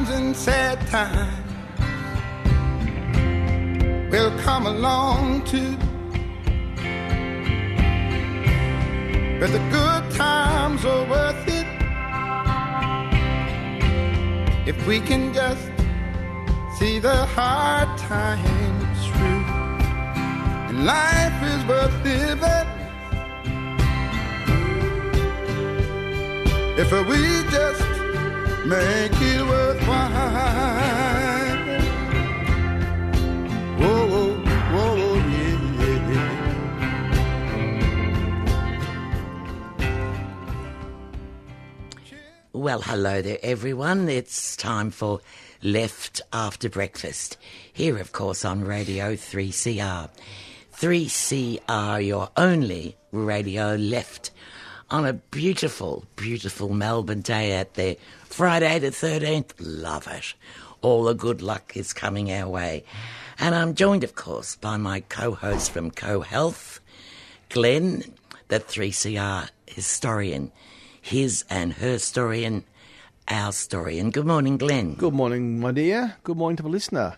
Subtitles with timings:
[0.00, 1.52] times and sad times
[4.10, 5.76] will come along too.
[9.38, 11.66] But the good times are worth it
[14.66, 15.70] if we can just
[16.78, 19.44] see the hard times through.
[20.68, 22.68] And life is worth living
[26.78, 27.89] if we just
[28.66, 30.80] make it worthwhile.
[42.10, 42.18] Yeah.
[42.52, 44.08] Well, hello there, everyone.
[44.08, 45.20] It's time for
[45.62, 47.38] Left After Breakfast.
[47.72, 50.10] Here, of course, on Radio 3CR.
[50.74, 54.30] 3CR, your only radio left
[54.90, 57.96] on a beautiful, beautiful Melbourne day out there.
[58.30, 59.50] Friday the 13th.
[59.58, 60.34] Love it.
[60.82, 62.84] All the good luck is coming our way.
[63.38, 66.80] And I'm joined, of course, by my co host from Co Health,
[67.48, 68.04] Glenn,
[68.48, 70.52] the 3CR historian.
[71.02, 72.62] His and her story and
[73.26, 73.98] our story.
[73.98, 74.94] And good morning, Glenn.
[74.94, 76.16] Good morning, my dear.
[76.22, 77.16] Good morning to the listener.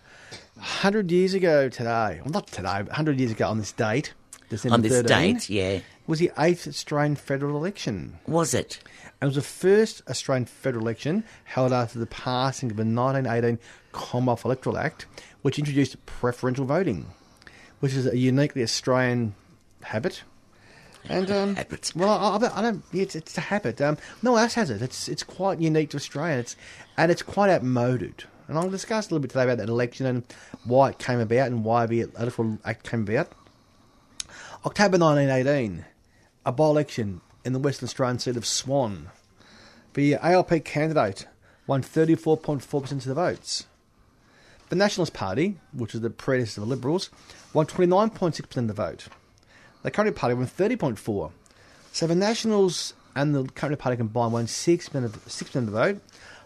[0.55, 4.13] 100 years ago today, well, not today, but 100 years ago on this date,
[4.49, 5.79] December On this 13, date, yeah.
[6.07, 8.19] was the 8th Australian federal election.
[8.25, 8.79] Was it?
[9.23, 13.57] It was the first Australian federal election held after the passing of the 1918
[13.93, 15.05] Commonwealth Electoral Act,
[15.43, 17.05] which introduced preferential voting,
[17.79, 19.33] which is a uniquely Australian
[19.83, 20.23] habit.
[21.07, 21.93] And um, Habit.
[21.95, 22.83] well, I, I don't- I don't.
[22.91, 23.79] It's, it's a habit.
[23.79, 24.81] Um, no one else has it.
[24.81, 26.39] It's it's quite unique to Australia.
[26.39, 26.57] It's
[26.97, 28.25] and it's quite outmoded.
[28.49, 30.23] And I'll discuss a little bit today about that election and
[30.65, 33.31] why it came about and why the electoral act came about.
[34.65, 35.85] October 1918,
[36.45, 39.09] a by-election in the Western Australian seat of Swan.
[39.93, 41.27] The ALP candidate
[41.67, 43.65] won 34.4% of the votes.
[44.69, 47.09] The Nationalist Party, which is the predecessor of the Liberals,
[47.53, 49.07] won 29.6% of the vote.
[49.83, 51.31] The Country Party won 30.4%.
[51.91, 56.01] So the Nationals and the Country Party combined won 6% of, 6% of the vote.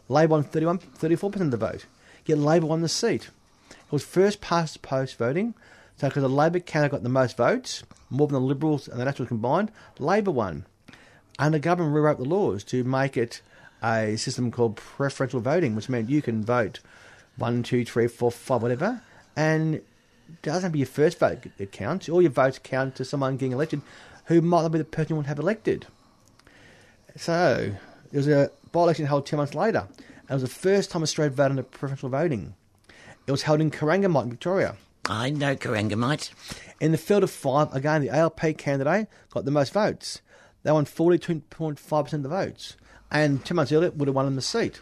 [0.09, 1.86] Labor won 31, 34% of the vote.
[2.25, 3.30] Yet Labor won the seat.
[3.69, 5.53] It was first past the post voting,
[5.97, 9.06] so because the Labor candidate got the most votes, more than the Liberals and the
[9.06, 10.66] Nationals combined, Labor won.
[11.40, 13.42] And the government rewrote the laws to make it
[13.84, 16.80] a system called preferential voting, which meant you can vote
[17.38, 19.02] one, two, three, four, five, whatever,
[19.36, 19.86] and it
[20.42, 22.09] doesn't have to be your first vote that counts.
[22.09, 23.81] All your votes count to someone getting elected
[24.25, 25.86] who might not be the person you want to have elected.
[27.16, 27.74] So,
[28.12, 31.04] there was a by election held 10 months later, and it was the first time
[31.04, 32.56] Australia voted under preferential voting.
[33.25, 34.75] It was held in Corangamite in Victoria.
[35.09, 36.31] I know Corangamite.
[36.80, 40.22] In the field of five, again, the ALP candidate got the most votes.
[40.63, 42.75] They won 42.5% of the votes.
[43.09, 44.81] And two months earlier, would have won in the seat.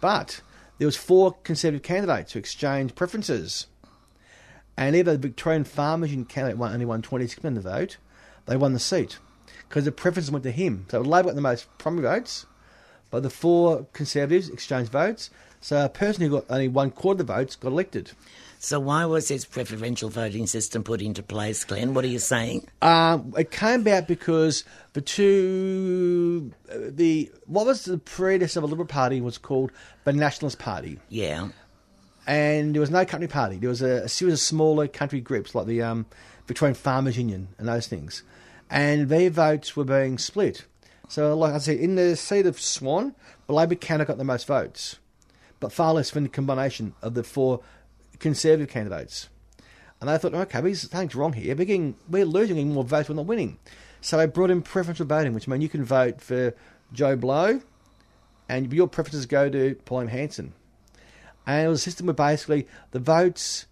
[0.00, 0.40] But
[0.78, 3.66] there was four Conservative candidates who exchanged preferences.
[4.76, 7.96] And either the Victorian Farmers Union candidate won, only won 26% of the vote,
[8.46, 9.18] they won the seat.
[9.68, 10.86] Because the preferences went to him.
[10.90, 12.46] So Labor got the most primary votes,
[13.10, 15.30] but the four Conservatives exchanged votes.
[15.60, 18.12] So a person who got only one quarter of the votes got elected.
[18.58, 21.94] So why was this preferential voting system put into place, Glenn?
[21.94, 22.66] What are you saying?
[22.82, 28.86] Um, it came about because the two, the what was the predecessor of the Liberal
[28.88, 29.70] Party was called
[30.04, 31.48] the Nationalist Party, Yeah.
[32.26, 33.56] and there was no country party.
[33.56, 36.06] There was a, a series of smaller country groups like the um,
[36.46, 38.22] Victorian Farmers Union and those things,
[38.70, 40.64] and their votes were being split.
[41.08, 43.14] So, like I said, in the seat of Swan,
[43.46, 44.96] the Labor candidate got the most votes,
[45.60, 47.60] but far less than the combination of the four
[48.18, 49.28] Conservative candidates.
[50.00, 51.56] And they thought, okay, well, something's wrong here.
[51.56, 53.58] We're, getting, we're losing more votes, we're not winning.
[54.00, 56.54] So they brought in preferential voting, which means you can vote for
[56.92, 57.60] Joe Blow,
[58.48, 60.52] and your preferences go to Pauline Hanson.
[61.46, 63.66] And it was a system where basically the votes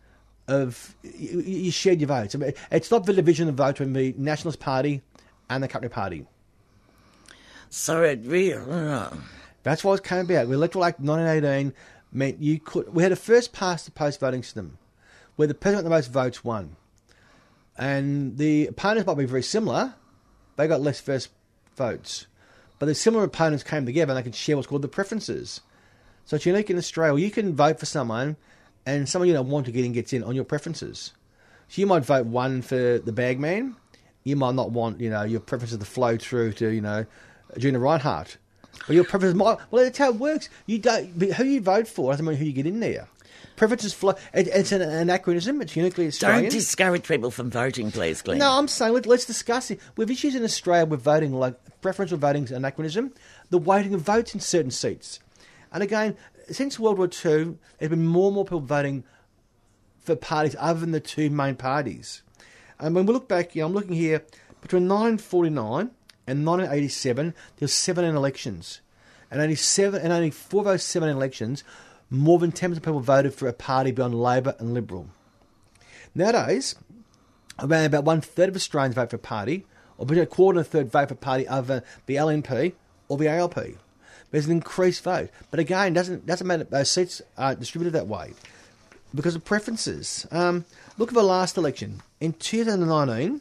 [0.49, 2.35] of you, you shared your votes.
[2.35, 5.03] I mean, it's not the division of votes between the Nationalist Party
[5.51, 6.27] and the Country Party.
[7.71, 8.55] So it really.
[8.55, 9.11] uh,
[9.63, 10.49] That's why it came about.
[10.49, 11.75] The Electoral Act 1918
[12.15, 12.95] meant you could.
[12.95, 14.79] We had a first past the post voting system
[15.37, 16.77] where the person with the most votes won.
[17.77, 19.95] And the opponents might be very similar,
[20.57, 21.31] they got less first
[21.77, 22.27] votes.
[22.79, 25.61] But the similar opponents came together and they could share what's called the preferences.
[26.25, 27.23] So it's unique in Australia.
[27.23, 28.37] You can vote for someone
[28.87, 31.13] and someone you don't want to get in gets in on your preferences.
[31.69, 33.77] So you might vote one for the bagman.
[34.23, 37.07] You might not want, you know, your preferences to flow through to, you know,
[37.59, 38.37] Gina Rinehart.
[38.87, 40.49] But your preferences might, well, that's how it works.
[40.67, 43.09] You don't, but who you vote for doesn't mean who you get in there.
[43.57, 44.15] Preferences flow.
[44.33, 45.63] It, it's an anachronism.
[45.63, 46.43] It's uniquely Australian.
[46.45, 48.39] Don't discourage people from voting, please, Glenn.
[48.39, 49.81] No, I'm saying let, let's discuss it.
[49.97, 53.13] We have issues in Australia with voting, like preferential voting is anachronism,
[53.51, 55.21] the weighting of votes in certain seats.
[55.73, 56.17] And again,
[56.51, 59.05] since World War II, there's been more and more people voting
[60.01, 62.23] for parties other than the two main parties.
[62.79, 64.25] And when we look back, you know, I'm looking here
[64.61, 65.91] between 1949
[66.27, 68.81] and 1987, there were 17 elections,
[69.31, 71.65] and only seven only four of those 17 elections,
[72.11, 75.09] more than 10% of people voted for a party beyond Labor and Liberal.
[76.15, 76.77] Nowadays,
[77.59, 79.67] around about one third of Australians vote for a party,
[79.99, 82.73] or between a quarter and a third vote for a party other the LNP
[83.09, 83.59] or the ALP.
[84.31, 86.65] There's an increased vote, but again, doesn't doesn't matter.
[86.65, 88.33] Those seats are distributed that way
[89.15, 90.27] because of preferences.
[90.31, 90.65] Um,
[90.99, 93.41] look at the last election in 2019.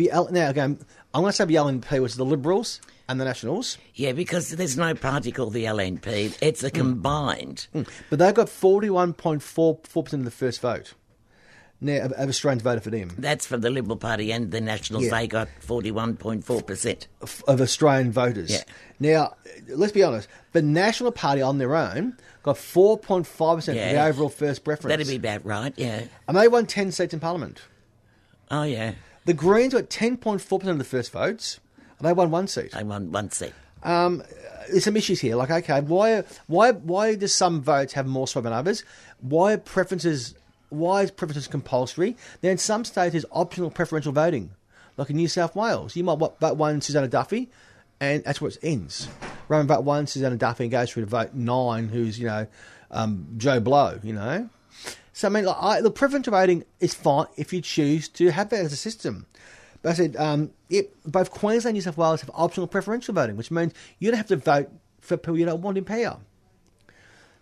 [0.00, 0.78] The L- now again,
[1.12, 4.78] I'm going to say the LNP was the Liberals and the Nationals, Yeah, because there's
[4.78, 6.38] no party called the LNP.
[6.40, 6.74] It's a hmm.
[6.74, 7.66] combined.
[7.74, 7.82] Hmm.
[8.08, 10.94] but they got 41.44 percent of the first vote.
[11.82, 13.10] Now, of, Australians voted for them.
[13.18, 15.04] That's for the Liberal Party and the Nationals.
[15.04, 15.10] Yeah.
[15.10, 17.06] They got 41.4%.
[17.46, 18.50] of Australian voters.
[18.50, 18.62] Yeah.
[18.98, 19.34] Now,
[19.68, 24.64] let's be honest, the National Party on their own got 4.5% of the overall first
[24.64, 24.92] preference.
[24.92, 26.04] That'd be about right, yeah.
[26.26, 27.60] And they won 10 seats in Parliament.
[28.50, 28.94] Oh, yeah.
[29.30, 31.60] The Greens got 10.4% of the first votes,
[32.00, 32.72] and they won one seat.
[32.72, 33.52] They won one seat.
[34.68, 35.36] There's some issues here.
[35.36, 38.82] Like, okay, why, why, why does some votes have more sway than others?
[39.20, 40.34] Why are preferences,
[40.70, 42.16] why is preferences compulsory?
[42.40, 44.50] Then in some states, there's optional preferential voting.
[44.96, 47.50] Like in New South Wales, you might vote one Susanna Duffy,
[48.00, 49.06] and that's where it ends.
[49.48, 52.48] Than vote one Susanna Duffy and goes through to vote nine, who's, you know,
[52.90, 54.50] um, Joe Blow, you know?
[55.12, 58.50] So, I mean, like, I, the preferential voting is fine if you choose to have
[58.50, 59.26] that as a system.
[59.82, 63.36] But I said, um, it, both Queensland and New South Wales have optional preferential voting,
[63.36, 64.70] which means you don't have to vote
[65.00, 66.18] for people you don't want in power.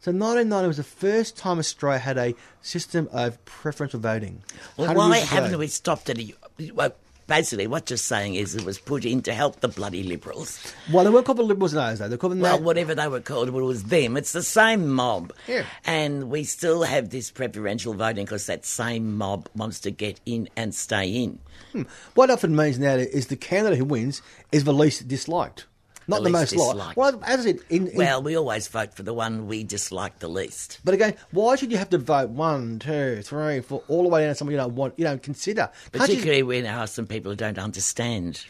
[0.00, 4.44] So 1990 was the first time Australia had a system of preferential voting.
[4.76, 6.37] Well, why haven't we stopped it?
[6.73, 6.94] Well,
[7.29, 10.75] basically, what you're saying is it was put in to help the bloody Liberals.
[10.93, 12.09] Well, they weren't called the Liberals in those days.
[12.09, 14.17] They were called Well, whatever they were called, but it was them.
[14.17, 15.33] It's the same mob.
[15.47, 15.65] Yeah.
[15.85, 20.49] And we still have this preferential voting because that same mob wants to get in
[20.57, 21.39] and stay in.
[21.73, 21.83] Hmm.
[22.15, 25.67] What often means now is the candidate who wins is the least disliked,
[26.08, 26.96] not The most liked.
[26.96, 30.19] Well, as I said, in, in, Well, we always vote for the one we dislike
[30.19, 30.81] the least.
[30.84, 34.22] but again, why should you have to vote one, two, three, four, all the way
[34.22, 35.70] down to someone you don't want, you don't consider?
[35.93, 38.46] Can't you- Particularly when there are some people who don't understand.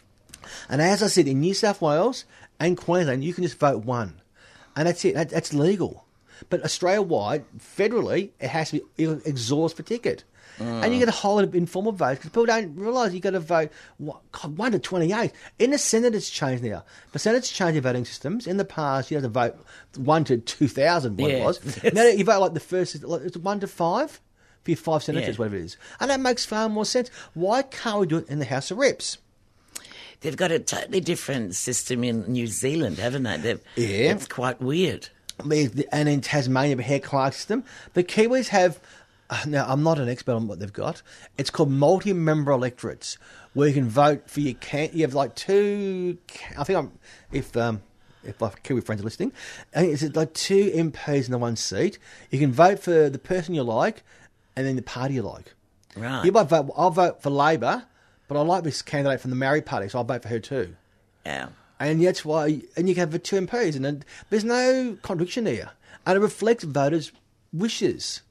[0.69, 2.23] And as I said, in New South Wales
[2.59, 4.21] and Queensland, you can just vote one,
[4.75, 5.15] and that's it.
[5.15, 6.05] That, that's legal.
[6.49, 10.23] But Australia wide, federally, it has to be exhaust for ticket.
[10.59, 13.31] And you get a whole lot of informal votes because people don't realise you've got
[13.31, 15.31] to vote what, God, 1 to 28.
[15.59, 16.83] In the Senate, it's changed now.
[17.13, 18.45] The Senate's changed their voting systems.
[18.47, 19.55] In the past, you had to vote
[19.97, 21.45] 1 to 2,000, what it Yeah.
[21.45, 21.83] was.
[21.93, 24.11] now you vote like the first, like, it's 1 to 5
[24.63, 25.39] for your five senators, Yeah.
[25.39, 25.77] whatever it is.
[25.99, 27.09] And that makes far more sense.
[27.33, 29.17] Why can't we do it in the House of Reps?
[30.21, 33.37] They've got a totally different system in New Zealand, haven't they?
[33.37, 34.11] They've, Yeah.
[34.11, 35.07] It's quite weird.
[35.41, 37.63] and in Tasmania, the Hare-Clark system.
[37.93, 38.77] The Kiwis have.
[39.45, 41.01] Now, I'm not an expert on what they've got.
[41.37, 43.17] It's called multi-member electorates,
[43.53, 44.89] where you can vote for your can.
[44.93, 46.17] You have like two.
[46.57, 46.91] I think I'm
[47.31, 47.81] if um
[48.23, 49.31] if my Kiwi friends are listening,
[49.75, 51.99] I think it's like two MPs in the one seat.
[52.31, 54.03] You can vote for the person you like,
[54.55, 55.53] and then the party you like.
[55.95, 56.25] Right.
[56.25, 56.71] You might vote.
[56.75, 57.85] I'll vote for Labor,
[58.27, 60.75] but I like this candidate from the Maori Party, so I'll vote for her too.
[61.25, 61.49] Yeah.
[61.79, 65.45] And that's why, and you can have the two MPs, and then there's no contradiction
[65.45, 65.71] here,
[66.05, 67.13] and it reflects voters'
[67.53, 68.21] wishes.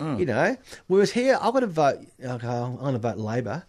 [0.00, 1.98] You know, whereas here I've got to vote.
[2.22, 3.64] Okay, uh, I'm going to vote Labor,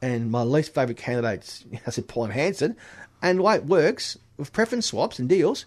[0.00, 2.76] and my least favourite candidate's I said Paul Hanson,
[3.20, 5.66] and the way it works with preference swaps and deals,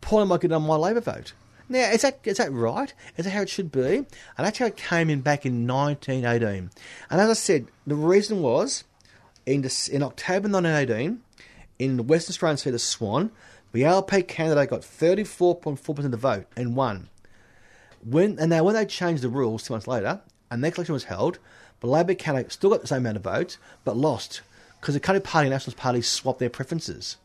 [0.00, 1.32] Paul might get on my Labor vote.
[1.68, 2.92] Now, is that is that right?
[3.16, 3.96] Is that how it should be?
[3.96, 6.70] And that's how it came in back in 1918.
[7.10, 8.84] And as I said, the reason was
[9.44, 11.20] in, Dec- in October 1918,
[11.78, 13.30] in the Western Australian seat of Swan,
[13.72, 17.08] the LP candidate got 34.4% of the vote and won.
[18.04, 20.94] When and now when they changed the rules two months later, and the next election
[20.94, 21.38] was held,
[21.80, 24.42] the Labor candidate still got the same amount of votes, but lost
[24.80, 27.16] because the Country Party and Nationals Party swapped their preferences.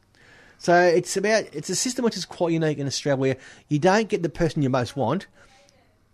[0.58, 3.38] So it's about it's a system which is quite unique in Australia, where
[3.68, 5.28] you don't get the person you most want,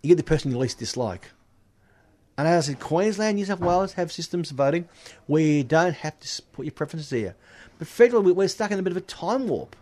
[0.02, 1.30] you get the person you least dislike.
[2.36, 4.88] And as I said, Queensland, New South Wales have systems of voting
[5.26, 7.36] where you don't have to put your preferences there.
[7.78, 9.76] But federally, we're stuck in a bit of a time warp.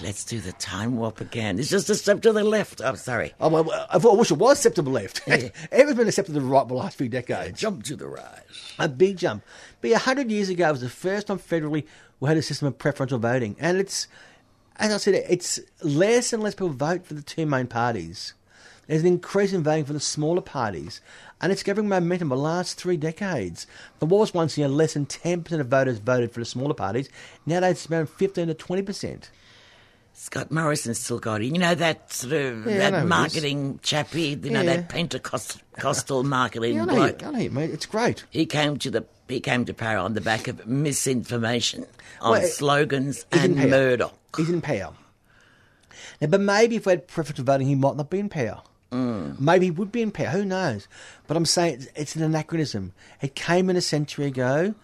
[0.00, 1.58] Let's do the time warp again.
[1.58, 2.80] It's just a step to the left.
[2.80, 3.34] I'm oh, sorry.
[3.40, 5.22] Oh, well, I I wish it was a step to the left.
[5.26, 7.60] Everything's been a step to the right for the last few decades.
[7.60, 8.42] Jump to the right.
[8.78, 9.44] A big jump.
[9.80, 11.84] But a hundred years ago was the first time federally
[12.18, 14.06] we had a system of preferential voting, and it's,
[14.76, 18.34] as I said, it's less and less people vote for the two main parties.
[18.86, 21.00] There's an increase in voting for the smaller parties,
[21.40, 23.66] and it's gathering momentum the last three decades.
[23.98, 26.74] There was once you know, less than ten percent of voters voted for the smaller
[26.74, 27.08] parties.
[27.46, 29.30] Nowadays, it's around fifteen to twenty percent.
[30.14, 31.46] Scott Morrison still got it.
[31.46, 34.60] You know that sort of Yeah, I know who it that marketing chappie, you know
[34.60, 34.76] Yeah.
[34.76, 37.22] that Pentecostal marketing Yeah, I know, bloke.
[37.22, 37.70] you, I know you, mate.
[37.70, 38.24] It's great.
[38.30, 41.86] He came to the he came to power on the back of misinformation
[42.20, 43.56] on Well, slogans and.
[43.70, 44.14] Murdoch.
[44.36, 44.92] He's in power.
[46.20, 48.60] Now, but maybe if we had preferential voting, he might not be in power.
[48.90, 49.40] Mm.
[49.40, 50.26] Maybe he would be in power.
[50.28, 50.86] Who knows?
[51.26, 52.92] But I'm saying it's, it's an anachronism.
[53.22, 54.74] It came in a century ago,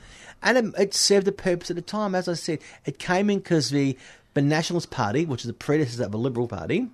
[0.43, 2.15] and it, it served a purpose at the time.
[2.15, 3.97] As I said, it came in because the
[4.39, 6.89] the Nationalist Party, which is the predecessor of the Liberal Party,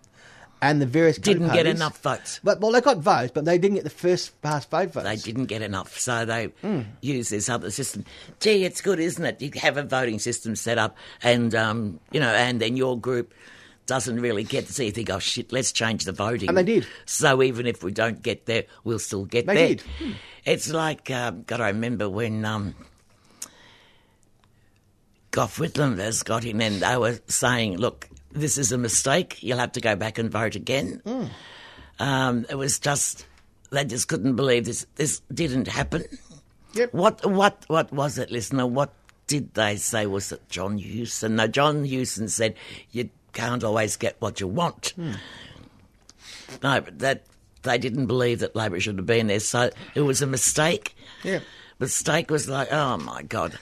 [0.63, 2.41] and the various Didn't get enough votes.
[2.43, 5.05] But well, they got votes, but they didn't get the first past vote votes.
[5.05, 6.83] They didn't get enough, so they Hmm.
[7.03, 8.05] use this other system.
[8.41, 9.43] Gee, it's good, isn't it?
[9.43, 13.35] You have a voting system set up, and um, you know, and then your group
[13.87, 14.87] doesn't really get to see.
[14.87, 16.49] You think, oh shit, let's change the voting.
[16.49, 16.87] And they did.
[17.05, 19.55] So even if we don't get there, we'll still get there.
[19.55, 19.75] They there.
[19.77, 19.83] did.
[19.99, 20.13] Hmm.
[20.47, 22.75] It's like, um, God, I remember when um,
[25.35, 29.43] Gough Whitlam got in, and they were saying, look, this is a mistake.
[29.43, 31.03] You'll have to go back and vote again.
[31.05, 31.25] Hmm.
[31.99, 33.27] Um, it was just
[33.71, 34.87] they just couldn't believe this.
[34.95, 36.05] This didn't happen.
[36.75, 36.95] Yep.
[36.95, 38.65] What what what was it, listener?
[38.65, 38.93] What
[39.27, 40.07] did they say?
[40.07, 41.35] Was it John Hewson?
[41.35, 42.55] No, John Hewson said
[42.93, 44.93] you can't always get what you want.
[44.95, 45.15] Hmm.
[46.63, 47.25] No, but that
[47.63, 50.95] they didn't believe that Labor should have been there, so it was a mistake.
[51.25, 51.41] Yeah.
[51.81, 53.59] Mistake was like, oh my god.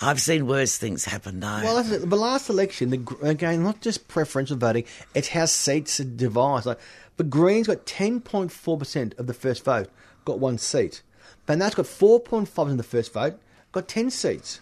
[0.00, 1.60] I've seen worse things happen though.
[1.62, 4.84] Well, the last election, the, again, not just preferential voting,
[5.14, 6.66] it's how seats are divided.
[6.66, 6.80] Like,
[7.16, 9.88] but Greens got 10.4% of the first vote,
[10.24, 11.02] got one seat.
[11.46, 13.38] But that's got 4.5% of the first vote,
[13.72, 14.60] got 10 seats.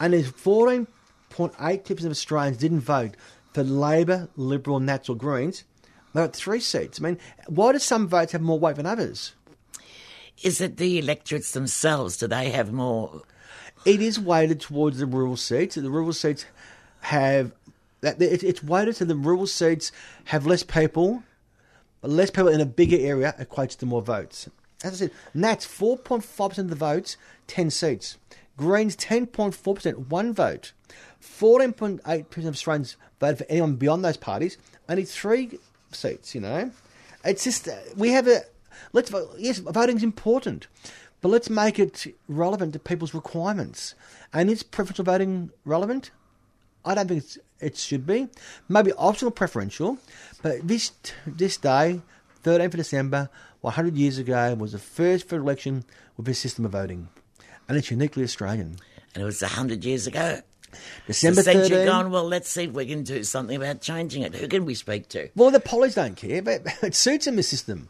[0.00, 3.14] And there's 14.8% of Australians didn't vote
[3.52, 5.64] for Labor, Liberal, Nats or Greens.
[6.12, 7.00] They got three seats.
[7.00, 9.34] I mean, why do some votes have more weight than others?
[10.42, 12.16] Is it the electorates themselves?
[12.16, 13.22] Do they have more?
[13.88, 15.76] It is weighted towards the rural seats.
[15.76, 16.44] The rural seats
[17.00, 17.52] have
[18.02, 19.90] that it's weighted to the rural seats
[20.26, 21.22] have less people,
[22.02, 24.48] but less people in a bigger area equates to more votes.
[24.84, 27.16] As I said, Nats four point five percent of the votes,
[27.46, 28.18] ten seats.
[28.58, 30.72] Greens ten point four percent, one vote.
[31.18, 35.58] Fourteen point eight percent of Australians voted for anyone beyond those parties, only three
[35.92, 36.34] seats.
[36.34, 36.70] You know,
[37.24, 38.42] it's just uh, we have a
[38.92, 39.30] let's vote.
[39.38, 40.66] Yes, voting's important,
[41.20, 43.94] but let's make it relevant to people's requirements.
[44.32, 46.10] And is preferential voting relevant?
[46.84, 48.28] I don't think it's, it should be.
[48.68, 49.98] Maybe optional preferential,
[50.42, 50.92] but this
[51.26, 52.00] this day,
[52.44, 55.84] 13th of December, 100 years ago, was the first federal election
[56.16, 57.08] with a system of voting.
[57.68, 58.76] And it's uniquely Australian.
[59.14, 60.40] And it was a hundred years ago.
[61.06, 61.86] December century 13.
[61.86, 62.10] gone.
[62.10, 64.34] Well, let's see if we can do something about changing it.
[64.34, 65.28] Who can we speak to?
[65.34, 67.88] Well, the pollies don't care, but it suits them, the system.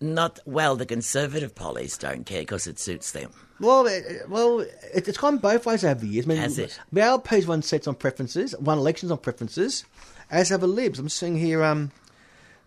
[0.00, 0.76] Not well.
[0.76, 3.30] The Conservative pollies don't care because it suits them.
[3.58, 6.26] Well, it, well, it, it's gone both ways over the years.
[6.26, 6.78] I mean, Has it?
[6.92, 9.86] The LP's won seats on preferences, won elections on preferences,
[10.30, 10.98] as have the Libs.
[10.98, 11.64] I'm seeing here.
[11.64, 11.92] Um,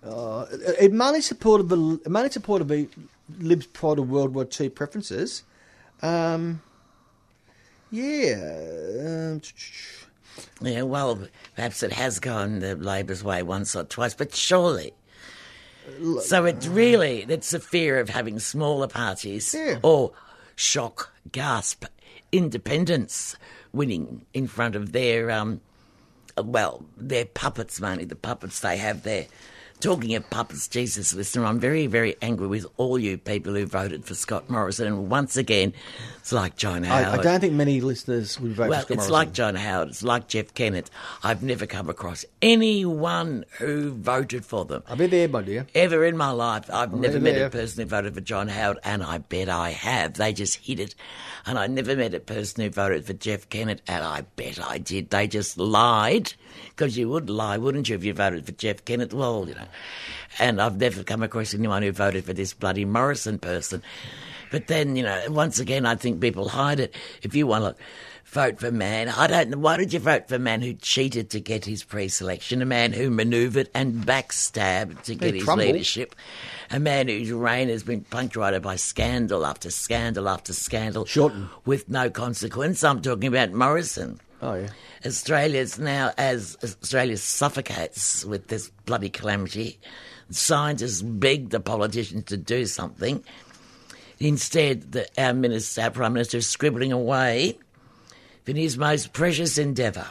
[0.03, 0.45] uh,
[0.79, 2.87] it mainly supported the it mainly supported the
[3.37, 5.43] Libs prior to World War II preferences.
[6.01, 6.61] Um,
[7.91, 9.33] yeah.
[9.33, 9.41] Um,
[10.61, 14.93] Yeah, well, perhaps it has gone the Labor's way once or twice, but surely.
[16.21, 19.79] So it's really it's a fear of having smaller parties Yeah.
[19.83, 20.11] or
[20.55, 21.85] shock, gasp,
[22.31, 23.35] independence
[23.71, 25.61] winning in front of their um,
[26.37, 29.25] well, their puppets mainly the puppets they have there.
[29.81, 34.03] Talking of puppets, Jesus, listener, I'm very, very angry with all you people who voted
[34.03, 34.87] for Scott Morrison.
[34.87, 35.71] And once again,
[36.17, 37.19] it's like John Howard.
[37.21, 39.13] I don't think many listeners would vote Well, for Scott it's Morrison.
[39.13, 39.87] like John Howard.
[39.87, 40.89] It's like Jeff Kennett.
[41.23, 44.83] I've never come across anyone who voted for them.
[44.85, 45.65] I'll be there, my dear.
[45.73, 47.47] Ever in my life, I've never met there.
[47.47, 50.15] a person who voted for John Howard, and I bet I have.
[50.15, 50.93] They just hid it.
[51.45, 54.77] And I never met a person who voted for Jeff Kennett, and I bet I
[54.77, 55.09] did.
[55.09, 56.33] They just lied,
[56.69, 59.13] because you would lie, wouldn't you, if you voted for Jeff Kennett?
[59.13, 59.67] Well, you know.
[60.37, 63.81] And I've never come across anyone who voted for this bloody Morrison person.
[64.51, 66.95] But then, you know, once again, I think people hide it.
[67.21, 67.83] If you want to
[68.25, 69.57] vote for man, I don't know.
[69.57, 72.93] Why did you vote for a man who cheated to get his pre-selection, a man
[72.93, 75.67] who manoeuvred and backstabbed to get his crumbled.
[75.67, 76.15] leadership,
[76.71, 81.49] a man whose reign has been punctuated by scandal after scandal after scandal, Shorten.
[81.65, 82.83] with no consequence?
[82.83, 84.19] I'm talking about Morrison.
[84.41, 84.69] Oh yeah.
[85.05, 89.79] Australia's now, as Australia suffocates with this bloody calamity,
[90.29, 93.23] scientists beg the politicians to do something.
[94.19, 97.57] Instead, the, our minister, our prime minister, is scribbling away
[98.45, 100.07] in his most precious endeavour,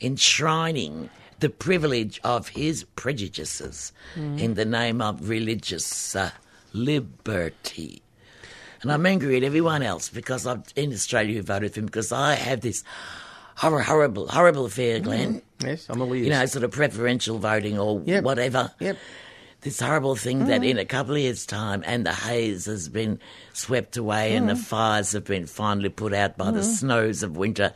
[0.00, 6.30] enshrining the privilege of his prejudices in the name of religious uh,
[6.72, 8.02] liberty.
[8.82, 12.12] And I'm angry at everyone else because I'm in Australia who voted for him because
[12.12, 12.82] I have this
[13.60, 15.04] horrible, horrible, horrible affair, mm-hmm.
[15.04, 15.42] Glenn.
[15.62, 16.24] Yes, I'm all ears.
[16.24, 18.24] You know, sort of preferential voting or Yep.
[18.24, 18.72] whatever.
[18.80, 18.96] Yep.
[19.60, 20.70] This horrible thing that mm-hmm.
[20.70, 23.20] in a couple of years' time, and the haze has been
[23.52, 24.62] swept away, and the mm-hmm.
[24.62, 27.74] fires have been finally put out by the snows of winter,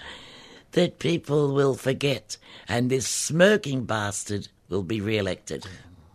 [0.72, 5.66] that people will forget, and this smirking bastard will be re-elected.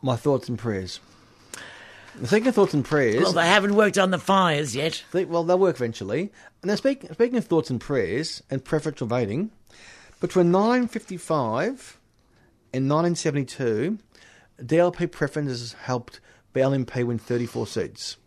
[0.02, 1.00] My thoughts and prayers.
[2.20, 3.22] The second thoughts and prayers.
[3.22, 5.04] Well, they haven't worked on the fires yet.
[5.14, 6.32] Well, they'll work eventually.
[6.62, 9.52] And then speak, speaking of thoughts and prayers and preferential voting,
[10.20, 12.00] between 1955
[12.74, 13.98] and 1972,
[14.62, 16.20] DLP preferences helped
[16.54, 18.18] the BLMP win 34 seats.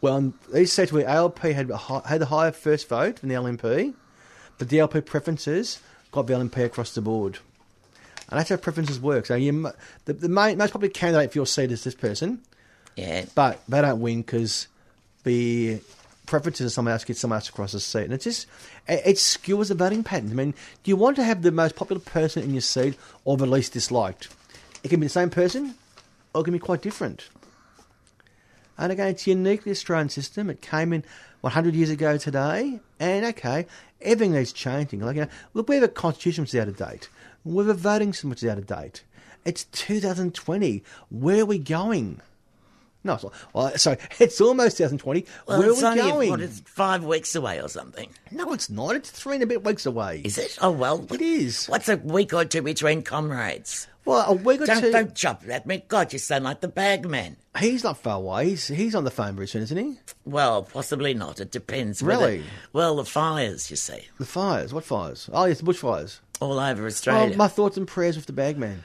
[0.00, 3.34] Well, in these seats where ALP had, a had the higher first vote than the
[3.36, 3.94] LNP,
[4.58, 7.38] the DLP preferences got BLMP across the board.
[8.28, 9.26] And that's how preferences work.
[9.26, 9.70] So you,
[10.04, 12.40] the, the main, most popular candidate for your seat is this person,
[12.96, 13.26] Yeah.
[13.34, 14.68] but they don't win because
[15.24, 15.80] the
[16.32, 18.46] preferences of someone else gets someone else across the seat, and it just
[18.88, 20.30] it, it skews the voting pattern.
[20.30, 22.96] I mean, do you want to have the most popular person in your seat
[23.26, 24.28] or the least disliked?
[24.82, 25.74] It can be the same person,
[26.34, 27.28] or it can be quite different.
[28.78, 30.48] And again, it's uniquely Australian system.
[30.48, 31.04] It came in
[31.42, 33.66] 100 years ago today, and okay,
[34.00, 35.00] everything needs changing.
[35.00, 37.10] Like, you know, look, we have a constitution which is out of date.
[37.44, 39.04] We have a voting system which is out of date.
[39.44, 40.82] It's 2020.
[41.10, 42.22] Where are we going?
[43.04, 43.32] No, it's not.
[43.52, 45.26] Well, sorry, it's almost 2020.
[45.48, 46.30] Well, Where are we only going?
[46.30, 48.08] what, it's five weeks away or something.
[48.30, 48.94] No, it's not.
[48.96, 50.22] It's three and a bit weeks away.
[50.24, 50.56] Is it?
[50.60, 51.66] Oh well, It is.
[51.66, 53.88] What's a week or two between comrades?
[54.04, 54.90] Well, a week or Don't, two.
[54.90, 55.84] don't chop at me.
[55.86, 57.36] God, you sound like the bagman.
[57.60, 58.48] He's not far away.
[58.50, 59.96] He's, he's on the phone very soon, isn't he?
[60.24, 61.38] Well, possibly not.
[61.38, 62.02] It depends.
[62.02, 62.42] whether- Really?
[62.72, 64.74] well, the fires, you see, The fires.
[64.74, 65.30] What fires?
[65.32, 66.18] Oh, yes, the bushfires.
[66.40, 67.36] all over Oh, Australia.
[67.36, 68.82] my thoughts and prayers with the bagman.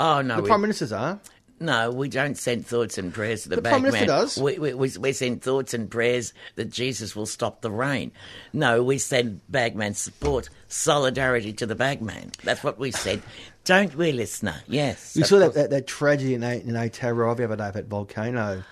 [0.00, 1.20] oh no, The we, prime ministers are.
[1.60, 4.38] No, we don't send thoughts and prayers to the, The Prime Minister does.
[4.38, 8.12] We, we, we, we send thoughts and prayers that Jesus will stop the rain.
[8.52, 12.32] No, we send bagman support, solidarity to the bagman.
[12.42, 13.22] That's what we said.
[13.64, 14.56] Don't we, listener?
[14.66, 15.16] Yes.
[15.16, 18.62] You saw that, that, that tragedy in, A- in Aotearoa the other day, that volcano.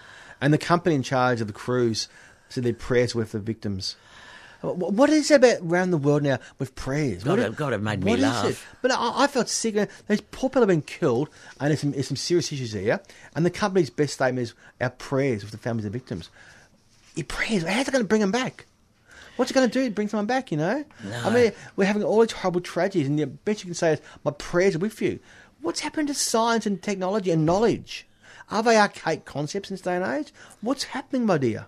[0.40, 2.08] And the company in charge of the cruise
[2.48, 3.96] said their prayers were for victims.
[4.62, 7.24] Wh- What is it about around the world now with prayers?
[7.24, 8.46] God, What it- God, it made me laugh.
[8.46, 8.58] it?
[8.80, 9.74] But I, I felt sick.
[10.08, 11.28] These poor people have been killed,
[11.60, 13.00] and there's some, there's some serious issues here.
[13.36, 16.30] And the company's best statement is our prayers with the families of victims.
[17.14, 18.64] Your prayers, how's it going to bring them back?
[19.36, 20.84] What's it going to do to bring someone back, you know?
[21.04, 21.22] No.
[21.24, 24.00] I mean, we're having all these horrible tragedies, and the best you can say is,
[24.24, 25.18] my prayers are with you.
[25.60, 28.06] What's happened to science and technology and knowledge?
[28.50, 30.32] Are they archaic concepts in this day and age?
[30.60, 31.66] What's happening, my dear?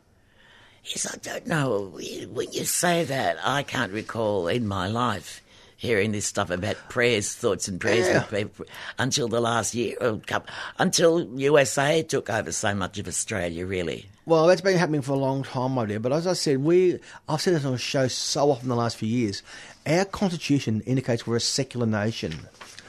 [0.85, 1.93] Yes, I don't know.
[2.33, 5.41] When you say that, I can't recall in my life
[5.77, 8.23] hearing this stuff about prayers, thoughts, and prayers Yeah.
[8.23, 8.65] people
[8.99, 13.67] until the last year, oh, couple, until USA took over so much of Australia.
[13.67, 16.01] Really, Well, that's been happening for a long time, my dear.
[16.01, 18.97] But as I said, we I've said this on the show so often the last
[18.97, 19.43] few years.
[19.87, 22.33] Our constitution indicates we're a secular nation,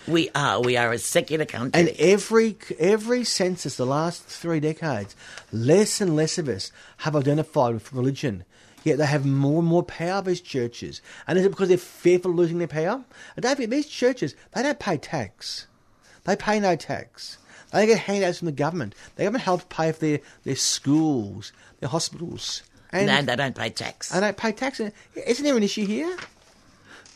[0.08, 0.62] we are.
[0.62, 1.80] We are a secular country.
[1.80, 5.16] and every every census the last three decades,
[5.52, 8.44] less and less of us have identified with religion.
[8.84, 10.22] Yet they have more and more power.
[10.22, 13.04] These churches, and is it because they're fearful of losing their power?
[13.36, 15.68] And don't forget, these churches they don't pay tax.
[16.26, 17.38] They pay no tax.
[17.72, 18.96] They get handouts from the government.
[19.16, 22.64] They haven't helped pay for their, their schools, their hospitals.
[22.92, 24.14] And, and they don't pay tax.
[24.14, 24.80] and they pay tax.
[24.80, 26.16] Isn't there an issue here?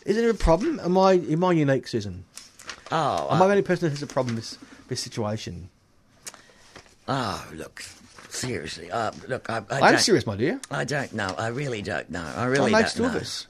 [0.06, 0.80] Isn't there a problem?
[0.80, 2.26] Am I am I unique, Susan?
[2.92, 5.70] Oh, Am I the only person who has a problem with this, this situation?
[7.08, 7.82] oh, look,
[8.30, 8.92] seriously.
[8.92, 10.60] Uh, look, I, I I'm don't- serious, my dear.
[10.70, 11.34] I don't know.
[11.38, 12.24] I really don't know.
[12.36, 13.14] I really makes don't know.
[13.14, 13.48] Makes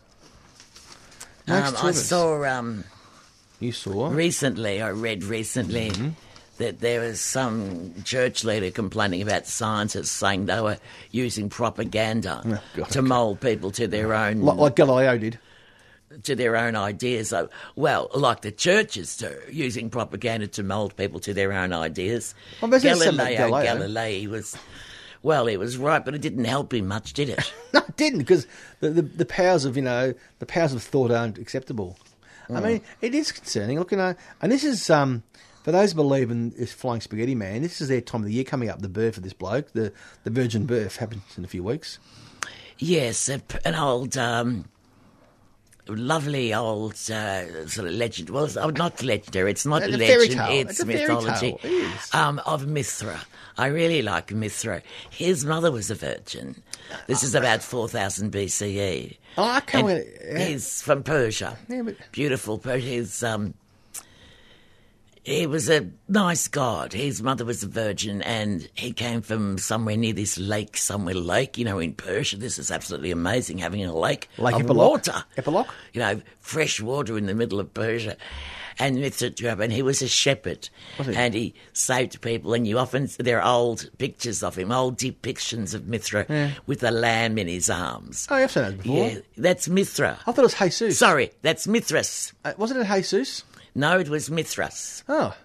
[1.47, 2.43] Um, I saw.
[2.45, 2.83] Um,
[3.59, 4.09] You saw.
[4.09, 6.09] recently, I read recently Mm-hmm.
[6.59, 10.77] that there was some church leader complaining about scientists saying they were
[11.11, 12.89] using propaganda Oh, God.
[12.91, 15.39] to mould people to their own Like, like Galileo did.
[16.23, 17.33] To their own ideas.
[17.75, 22.35] Well, like the churches do, using propaganda to mould people to their own ideas.
[22.61, 23.87] Well, but there's something about Galileo Galileo.
[23.87, 24.57] Galilei was.
[25.21, 27.53] Well, he was right, but it didn't help him much, did it?
[27.73, 28.47] No, it didn't because
[28.79, 31.97] the, the the powers of you know the powers of thought aren't acceptable.
[32.51, 33.77] I mean, it is concerning.
[33.77, 35.21] Look, you know, and this is um
[35.63, 37.61] for those who believe in this flying spaghetti man.
[37.61, 38.81] This is their time of the year coming up.
[38.81, 39.93] The birth of this bloke, the
[40.23, 41.99] the virgin birth happens in a few weeks.
[42.79, 44.65] Yes, a, an old, um,
[45.89, 48.29] lovely old uh, sort of legend.
[48.29, 49.51] Well, it's oh, not legendary.
[49.51, 50.51] It's not It's legend.
[50.51, 51.57] It's, It's mythology.
[51.63, 52.15] It.
[52.15, 53.19] Um, of Mithra.
[53.57, 54.81] I really like Mithra.
[55.09, 56.61] His mother was a virgin.
[57.07, 59.17] This is about four thousand BCE.
[59.37, 60.07] Oh, I can't wait.
[60.25, 60.39] yeah.
[60.39, 61.57] He's from Persia.
[61.67, 62.85] Yeah, but- Beautiful Persia.
[62.87, 63.53] He's, um,
[65.23, 66.93] he was a nice god.
[66.93, 71.57] His mother was a virgin, and he came from somewhere near this lake, somewhere lake,
[71.57, 72.37] you know, in Persia.
[72.37, 74.89] This is absolutely amazing having a lake, Lake of Epilogue?
[74.89, 75.67] water, Epilogue?
[75.93, 78.17] you know, fresh water in the middle of Persia.
[78.81, 81.13] And and he was a shepherd, Was he?
[81.15, 82.53] and he saved people.
[82.53, 86.91] And you often there are old pictures of him, old depictions of Mithra with a
[86.91, 88.25] lamb in his arms.
[88.31, 89.09] Oh, I've seen that before.
[89.09, 90.17] Yeah, that's Mithra.
[90.25, 90.97] I thought it was Jesus.
[90.97, 92.31] Sorry, that's Mithras.
[92.45, 93.43] Uh, wasn't it Jesus?
[93.79, 95.03] No, it was Mithras.
[95.07, 95.35] Oh.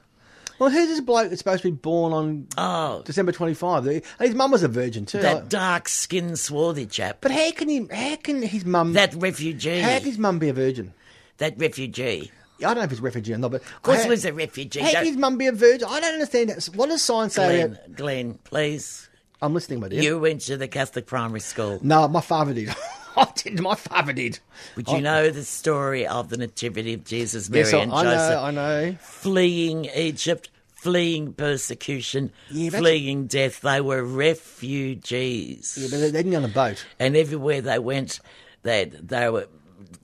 [0.59, 3.87] Well, who's this bloke that's supposed to be born on Oh, December 25?
[3.87, 5.19] And His mum was a virgin too.
[5.19, 7.19] that Like- dark skinned swarthy chap.
[7.21, 7.87] but how can he?
[7.93, 8.93] How can his mum?
[8.95, 9.81] that refugee.
[9.81, 10.93] how can his mum be a virgin?
[11.39, 12.31] that refugee.
[12.59, 14.33] I don't know if he's a refugee or not, but Of course, he was a
[14.33, 14.79] refugee.
[14.81, 15.89] How can Don't- his mum be a virgin?
[15.91, 16.65] I don't understand that.
[16.77, 17.47] What does science say?
[17.59, 19.09] Glenn, about- Glenn, please.
[19.43, 20.01] I'm listening, my dear.
[20.03, 21.81] You went to the Catholic primary school.
[21.83, 22.73] No, my father did.
[23.17, 23.61] I did.
[23.61, 24.39] My father did.
[24.77, 28.03] Would you I- know the story of the Nativity of Jesus, Mary, Yes, and I
[28.03, 28.43] Joseph know.
[28.43, 28.97] I know.
[29.01, 33.61] fleeing Egypt, fleeing persecution, Yeah, fleeing death?
[33.61, 35.79] They were refugees.
[35.81, 36.85] Yeah, but they, they didn't go on a boat.
[36.99, 38.21] and everywhere they went,
[38.63, 39.49] they they were the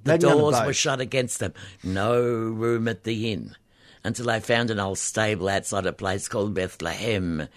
[0.05, 1.53] They didn't have a doors were shut against them.
[1.83, 3.57] No room at the inn
[4.05, 7.49] until they found an old stable outside a place called Bethlehem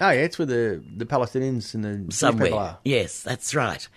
[0.00, 2.54] Oh yeah, it's where the the Palestinians and the people somewhere.
[2.54, 2.78] are.
[2.84, 3.88] Yes, that's right.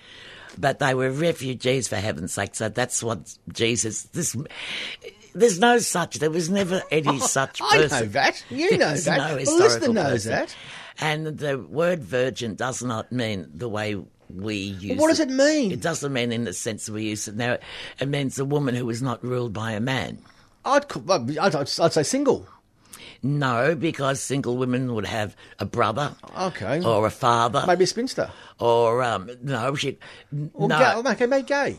[0.60, 2.54] But they were refugees for heaven's sake.
[2.54, 4.04] So that's what Jesus.
[4.04, 4.36] This
[5.34, 6.20] there's no such.
[6.20, 7.98] There was never any such person.
[7.98, 8.44] I know that.
[8.50, 9.18] You know that.
[9.18, 10.32] No the listener knows person.
[10.32, 10.56] that.
[11.00, 13.96] And the word virgin does not mean the way
[14.34, 15.72] we use what does it mean?
[15.72, 17.58] It doesn't mean in the sense we use it now.
[18.00, 20.20] It means a woman who is not ruled by a man.
[20.66, 22.48] I'd, I'd, I'd say single.
[23.22, 26.82] No, because single women would have a brother Okay.
[26.84, 28.32] or a father Maybe a spinster.
[28.60, 29.98] or um no she
[30.54, 31.10] Or no gay.
[31.12, 31.78] Okay, maybe gay.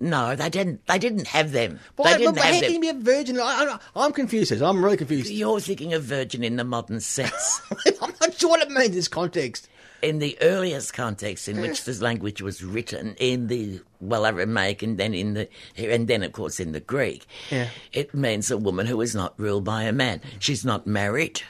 [0.00, 2.62] no they didn't they didn't have them they didn't but have how them.
[2.62, 3.38] can you be a virgin?
[3.38, 4.50] I, I'm confused.
[4.62, 5.30] I'm really confused.
[5.30, 7.60] You're thinking of virgin in the modern sense.
[8.02, 9.68] I'm not sure what it means in this context.
[10.02, 11.84] In the earliest context in which hmm.
[11.86, 16.32] this language was written, in the well Aramaic and then in the and then of
[16.32, 17.68] course in the Greek, Yeah.
[17.92, 20.20] it means a woman who is not ruled by a man.
[20.40, 21.42] She's not married.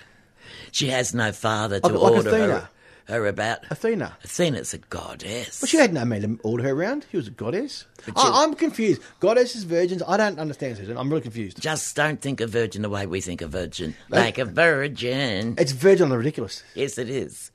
[0.70, 2.70] She has no father to Like- like order her, Athena.
[3.08, 3.58] her about.
[3.70, 4.16] Athena.
[4.24, 5.60] Athena's a goddess.
[5.62, 7.06] Well, she had no man to order her around.
[7.10, 7.86] She was a goddess.
[8.04, 9.02] She- I, I'm confused.
[9.20, 10.02] Goddesses, virgins.
[10.06, 10.96] I don't understand, Susan.
[10.96, 11.60] I'm really confused.
[11.60, 13.94] Just don't think of virgin the way we think of virgin.
[14.08, 15.54] Like a virgin.
[15.58, 16.62] It's virgin on the ridiculous.
[16.74, 17.50] Yes, it is.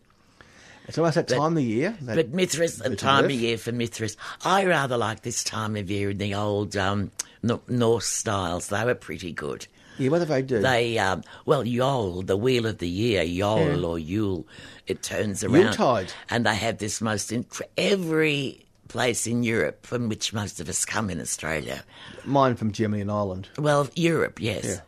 [0.87, 1.97] It's almost that time of year.
[2.01, 6.11] But Mithras, the time of year for Mithras, I rather like this time of year
[6.11, 7.11] in the old um,
[7.43, 8.67] Norse styles.
[8.67, 9.67] They were pretty good.
[9.97, 10.59] yeah, what do they do?
[10.61, 13.85] They, um, well, Yule, the wheel of the year, Yule Yeah.
[13.87, 14.47] or Yule,
[14.87, 15.55] it turns around.
[15.63, 16.13] Yuletide.
[16.29, 20.85] And they have this most, inc- every place in Europe from which most of us
[20.85, 21.83] come in Australia.
[22.23, 23.49] Mine from Germany and Ireland.
[23.57, 24.63] Well, Europe, yes.
[24.65, 24.79] Yeah.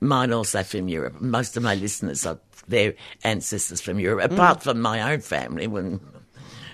[0.00, 1.20] Mine also from Europe.
[1.20, 2.38] Most of my listeners are
[2.70, 4.34] their ancestors from Europe, Mm.
[4.34, 5.66] apart from my own family.
[5.66, 6.00] When,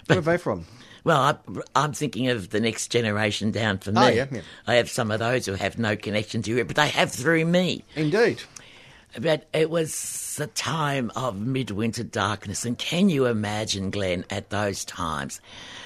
[0.06, 0.64] Where are they from?
[1.04, 1.36] well, I,
[1.74, 4.00] I'm thinking of the next generation down from me.
[4.02, 4.40] Oh, yeah, yeah.
[4.66, 7.44] I have some of those who have no connection to Europe, but they have through
[7.44, 7.84] me.
[7.94, 8.42] Indeed.
[9.18, 12.66] But it was a time of midwinter darkness.
[12.66, 15.40] And can you imagine, Glenn, at those times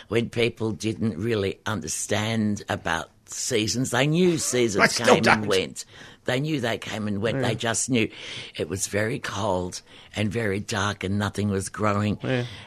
[0.08, 3.90] when people didn't really understand about seasons?
[3.92, 5.84] They knew seasons came and went.
[6.26, 7.40] They knew they came and went.
[7.40, 8.08] They just knew
[8.56, 9.80] it was very cold
[10.14, 12.18] and very dark and nothing was growing.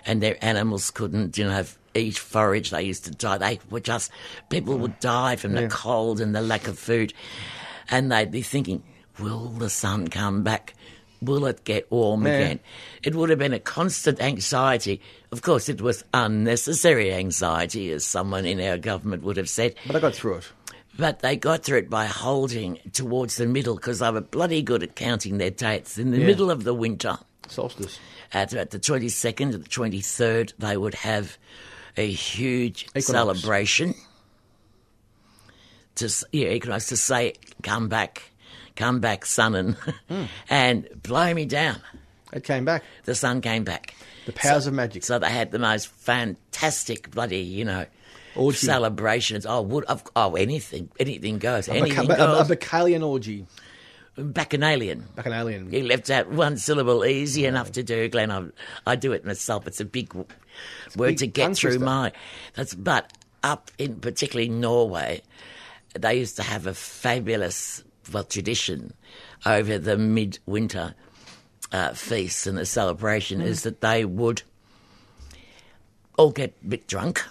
[0.05, 1.63] And their animals couldn't, you know,
[1.93, 2.71] eat forage.
[2.71, 3.37] They used to die.
[3.37, 4.11] They were just,
[4.49, 7.13] people would die from the cold and the lack of food.
[7.89, 8.83] And they'd be thinking,
[9.19, 10.73] will the sun come back?
[11.21, 12.33] Will it get warm Yeah.
[12.33, 12.59] again?
[13.03, 14.99] It would have been a constant anxiety.
[15.31, 19.75] Of course, it was unnecessary anxiety, as someone in our government would have said.
[19.87, 20.51] But I got through it.
[20.97, 24.83] But they got through it by holding towards the middle because they were bloody good
[24.83, 25.97] at counting their dates.
[25.97, 26.27] In the Yeah.
[26.27, 27.99] middle of the winter, Solstice.
[28.31, 31.37] at, at the 22nd and the 23rd, they would have
[31.97, 33.05] a huge Equinox.
[33.07, 33.95] celebration
[35.95, 38.31] to yeah, equinox to say, "Come back,
[38.75, 39.75] come back, sun," and
[40.09, 40.23] Hmm.
[40.49, 41.79] and blow me down.
[42.31, 42.83] It came back.
[43.05, 43.93] The sun came back.
[44.25, 45.03] The powers of magic.
[45.03, 47.85] So they had the most fantastic bloody, you know,
[48.35, 48.57] Orgy.
[48.57, 49.45] celebrations.
[49.45, 53.01] Oh, would of oh anything, anything goes, A, anything baca- a, a goes.
[53.03, 53.45] Orgy.
[54.15, 55.05] Bacchanalian.
[55.15, 55.73] Bacchanalian.
[55.73, 58.29] You left out one syllable easy enough to do, Glenn.
[58.31, 58.43] I,
[58.85, 59.65] I do it myself.
[59.65, 60.27] It's a big w-
[60.95, 62.11] word big to get through my.
[62.53, 65.23] That's but up in particularly Norway,
[65.99, 68.93] they used to have a fabulous well tradition
[69.47, 70.93] over the midwinter
[71.71, 73.45] uh, feasts and the celebration Mm.
[73.45, 74.43] is that they would
[76.17, 77.25] all get a bit drunk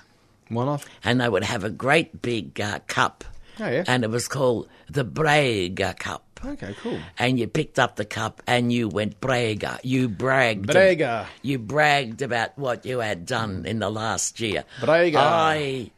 [0.52, 0.84] One off.
[1.04, 3.24] and they would have a great big uh, cup.
[3.60, 3.84] Oh, yeah.
[3.86, 6.24] And it was called the Brega Cup.
[6.44, 6.98] Okay, cool.
[7.18, 9.78] and you picked up the cup and you went bragger.
[9.84, 10.66] You bragged.
[10.66, 11.26] Bragger.
[11.42, 14.64] You bragged about what you had done in the last year.
[14.80, 15.18] Bragger.
[15.18, 15.92] I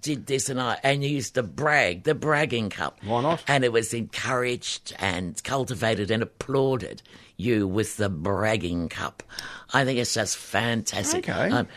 [0.00, 2.98] did this and I and you used to brag, the bragging cup.
[3.04, 3.42] Why not?
[3.48, 7.02] And it was encouraged and cultivated and applauded
[7.42, 9.22] you with the bragging cup.
[9.74, 11.28] I think it's just fantastic.
[11.28, 11.50] Okay.
[11.50, 11.68] Um,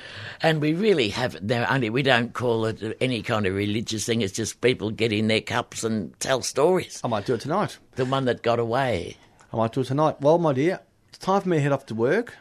[0.42, 4.22] and we really have there only we don't call it any kind of religious thing.
[4.22, 7.02] It's just people get in their cups and tell stories.
[7.04, 7.78] I might do it tonight.
[7.96, 9.18] The one that got away.
[9.52, 10.22] I might do it tonight.
[10.22, 12.36] Well, my dear, it's time for me to head off to work.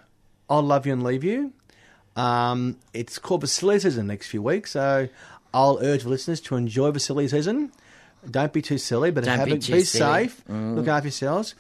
[0.48, 1.52] I'll love you and leave you.
[2.16, 5.08] Um, it's called Vasily season next few weeks, so
[5.52, 7.72] I'll urge listeners to enjoy Vasily season.
[8.30, 10.42] Don't be too silly, but Don't have be it, be safe.
[10.48, 11.54] Look after yourselves.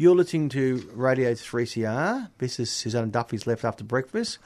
[0.00, 2.30] You're listening to Radio 3CR.
[2.38, 4.38] This is Susanna Duffy's Left After Breakfast.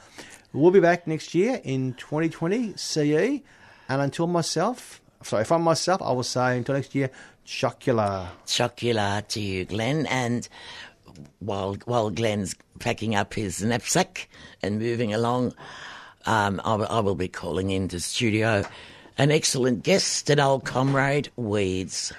[0.51, 3.41] We'll be back next year in 2020 CE.
[3.87, 7.09] And until myself, sorry, from myself, I will say until next year,
[7.45, 8.27] chocolate.
[8.45, 10.07] Chocolate to you, Glenn.
[10.07, 10.45] And
[11.39, 14.27] while while Glenn's packing up his knapsack
[14.61, 15.53] and moving along,
[16.25, 18.65] um, I will be calling into studio
[19.17, 22.11] an excellent guest, an old comrade, Weeds.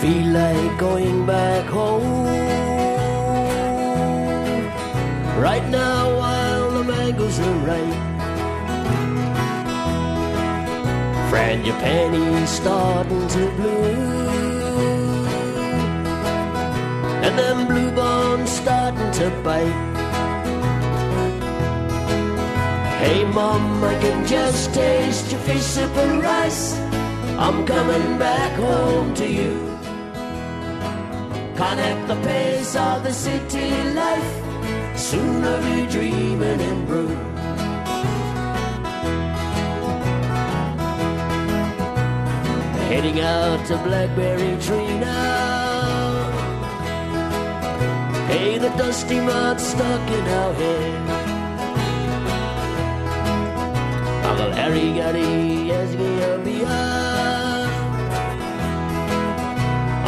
[0.00, 2.24] Feel like going back home
[5.38, 8.00] right now while the mangoes are ripe.
[11.30, 15.26] Frangipani's starting to bloom,
[17.24, 19.88] and them bluebonds starting to bite.
[23.00, 26.74] Hey, Mom, I can just taste your fish and rice.
[27.38, 29.69] I'm coming back home to you.
[31.60, 34.32] Can't the pace of the city life.
[34.96, 37.08] Soon I'll be dreaming in brew.
[42.88, 46.30] Heading out to Blackberry Tree now.
[48.28, 50.96] Hey, the dusty mud stuck in our hair.
[54.30, 56.10] Uncle Harry got he as me
[56.42, 57.39] behind.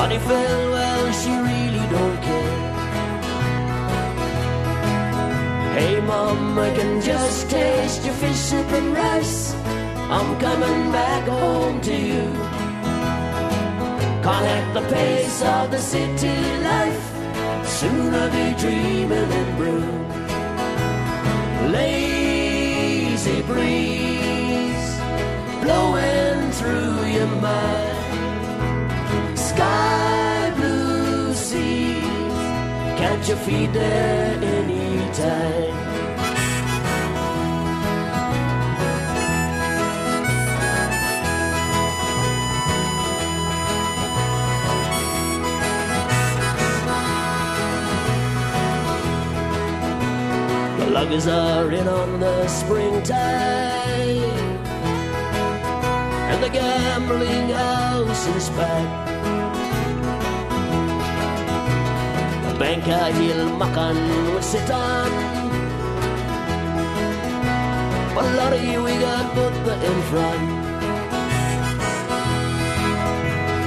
[0.02, 2.58] Honey fell well, she really don't care.
[5.76, 9.54] Hey mom, I can just taste your fish soup and rice.
[10.16, 12.26] I'm coming back home to you.
[14.24, 16.36] Can't hack the pace of the city
[16.70, 17.04] life.
[17.64, 19.86] Soon I'll be dreaming in brew.
[21.78, 24.88] Lazy breeze
[25.62, 28.01] blowing through your mind.
[29.62, 32.40] Sky blue seas,
[32.98, 35.76] catch your feet there anytime.
[50.78, 53.14] The luggers are in on the springtime,
[56.30, 59.11] and the gambling house is packed.
[68.36, 70.42] Lottie, we got Buddha in front.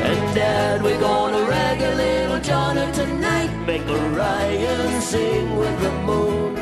[0.10, 3.52] And Dad, we're gonna rag a little Johnny tonight.
[3.68, 6.56] Make Orion sing with the moon.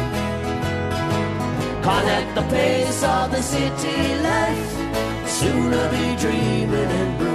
[1.83, 4.71] Can't the pace of the city life.
[5.27, 7.32] Soon I'll be dreaming in blue.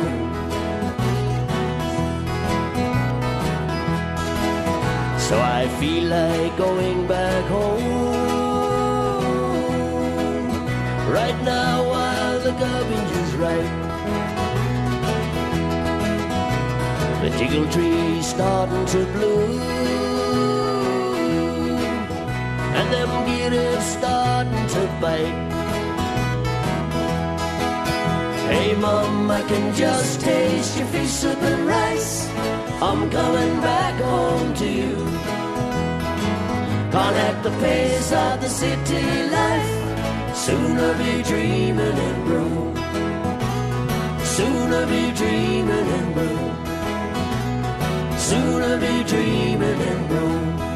[5.29, 7.85] So I feel like going back home
[11.13, 13.75] right now while the garbage is ripe.
[17.21, 19.61] The jiggle tree's starting to bloom,
[22.79, 25.47] and them gears starting to bite.
[28.49, 32.29] Hey, Mom, I can just taste your soup and rice.
[32.83, 34.95] I'm coming back home to you.
[36.93, 39.07] Can't act the pace of the city
[39.39, 39.71] life.
[40.37, 42.75] Soon I'll be dreaming in brew.
[44.37, 46.41] Soon I'll be dreaming in brew.
[48.19, 50.68] Soon I'll be dreaming in brew.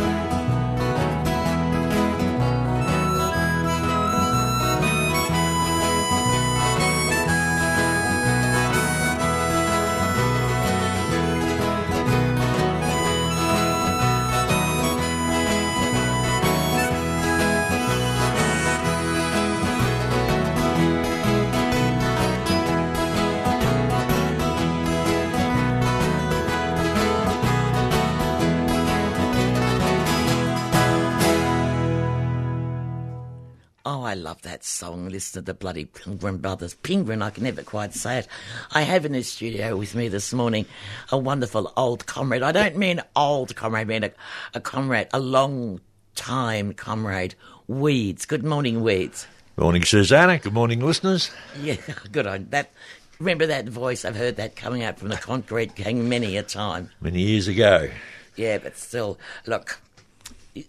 [34.22, 35.08] Love that song.
[35.08, 36.74] Listen to the bloody Pilgrim Brothers.
[36.74, 38.28] Penguin, I can never quite say it.
[38.70, 40.64] I have in the studio with me this morning
[41.10, 42.42] a wonderful old comrade.
[42.42, 44.12] I don't mean old comrade, I mean a,
[44.54, 45.80] a comrade, a long
[46.14, 47.34] time comrade.
[47.66, 48.24] Weeds.
[48.24, 49.26] Good morning, Weeds.
[49.56, 50.38] Morning, Susanna.
[50.38, 51.30] Good morning, listeners.
[51.60, 51.76] Yeah,
[52.12, 52.70] good on that.
[53.18, 54.04] Remember that voice?
[54.04, 56.90] I've heard that coming out from the concrete gang many a time.
[57.00, 57.90] Many years ago.
[58.36, 59.80] Yeah, but still, look,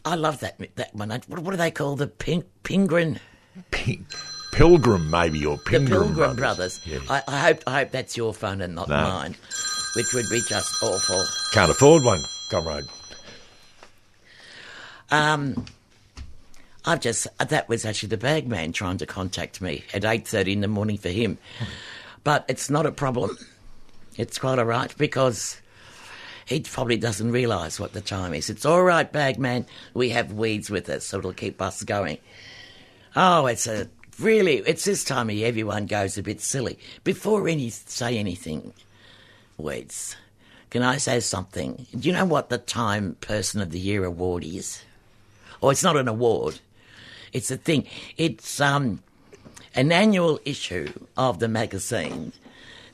[0.05, 1.09] I love that that one.
[1.09, 3.19] What, what do they call the pink penguin?
[3.71, 4.05] Pink.
[4.51, 6.79] Pilgrim, maybe, or The Pilgrim, Pilgrim Brothers.
[6.79, 6.81] Brothers.
[6.85, 6.99] Yeah.
[7.09, 9.01] I, I hope I hope that's your phone and not No.
[9.01, 9.35] mine,
[9.95, 11.23] which would be just awful.
[11.53, 12.85] Can't afford one, comrade.
[15.11, 15.65] Um,
[16.85, 20.61] I've just that was actually the bagman trying to contact me at eight thirty in
[20.61, 21.37] the morning for him,
[22.23, 23.37] but it's not a problem.
[24.17, 25.59] It's quite all right because
[26.45, 28.49] he probably doesn't realise what the time is.
[28.49, 29.65] It's all right, bagman.
[29.93, 32.17] We have weeds with us, so it'll keep us going.
[33.15, 36.79] Oh, it's a really it's this time of year everyone goes a bit silly.
[37.03, 38.73] Before any say anything,
[39.57, 40.15] weeds.
[40.71, 41.85] Can I say something?
[41.91, 44.83] Do you know what the Time Person of the Year award is?
[45.61, 46.59] Oh, it's not an award.
[47.31, 47.85] It's a thing.
[48.17, 49.03] It's um,
[49.75, 52.33] an annual issue of the magazine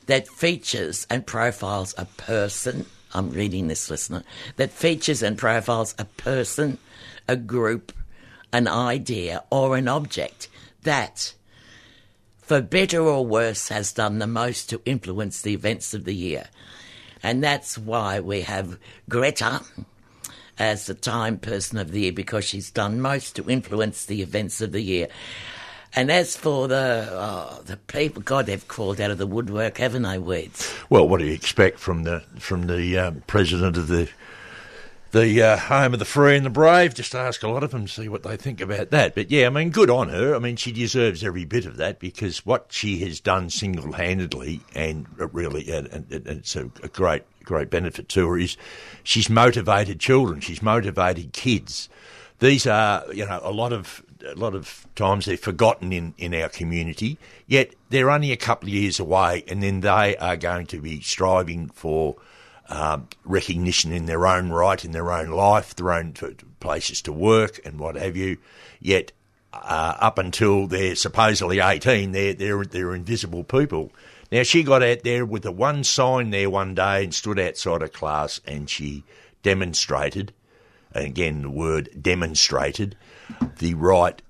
[0.06, 2.84] that features and profiles a person.
[3.14, 4.24] I'm reading this, listener.
[4.56, 6.76] That features and profiles a person,
[7.26, 7.92] a group,
[8.52, 10.48] an idea, or an object
[10.82, 11.34] that,
[12.38, 16.48] for better or worse, has done the most to influence the events of the year.
[17.22, 19.60] And that's why we have Greta
[20.58, 24.60] as the Time Person of the Year because she's done most to influence the events
[24.60, 25.08] of the year.
[25.94, 30.02] And as for the oh, the people, God, they've crawled out of the woodwork, haven't
[30.02, 30.72] they, Weeds?
[30.88, 34.08] Well, what do you expect from the from the um, president of the
[35.12, 36.94] the uh, home of the free and the brave?
[36.94, 39.14] Just ask a lot of them, see what they think about that.
[39.14, 40.34] But yeah, I mean, good on her.
[40.34, 44.60] I mean, she deserves every bit of that because what she has done single handedly,
[44.74, 48.56] and really, and, and and it's a, a great great benefit to her is
[49.02, 50.40] she's motivated children.
[50.40, 51.88] She's motivated kids.
[52.38, 56.34] These are, you know, a lot of a lot of times they're forgotten in, in
[56.34, 60.66] our community, yet they're only a couple of years away, and then they are going
[60.66, 62.16] to be striving for
[62.70, 67.12] um, recognition in their own right, in their own life, their own t- places to
[67.12, 68.38] work, and what have you.
[68.80, 69.12] Yet,
[69.52, 73.92] uh, up until they're supposedly 18, they're, they're, they're invisible people.
[74.30, 77.82] Now, she got out there with the one sign there one day and stood outside
[77.82, 79.02] a class and she
[79.42, 80.32] demonstrated,
[80.94, 82.96] and again, the word demonstrated,
[83.58, 84.22] the right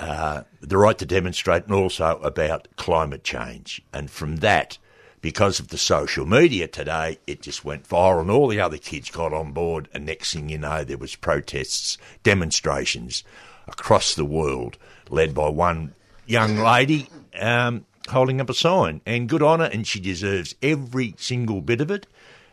[0.00, 3.82] uh, the right to demonstrate and also about climate change.
[3.92, 4.78] And from that,
[5.20, 9.10] because of the social media today, it just went viral and all the other kids
[9.10, 13.24] got on board and next thing you know, there was protests, demonstrations
[13.66, 14.78] across the world
[15.10, 15.94] led by one
[16.26, 19.00] young lady um, holding up a sign.
[19.06, 22.06] And good on her, and she deserves every single bit of it.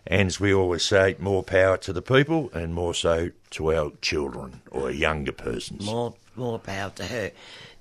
[0.08, 3.92] And as we always say, more power to the people and more so to our
[4.02, 5.86] children or younger persons.
[5.86, 7.32] More more power to her.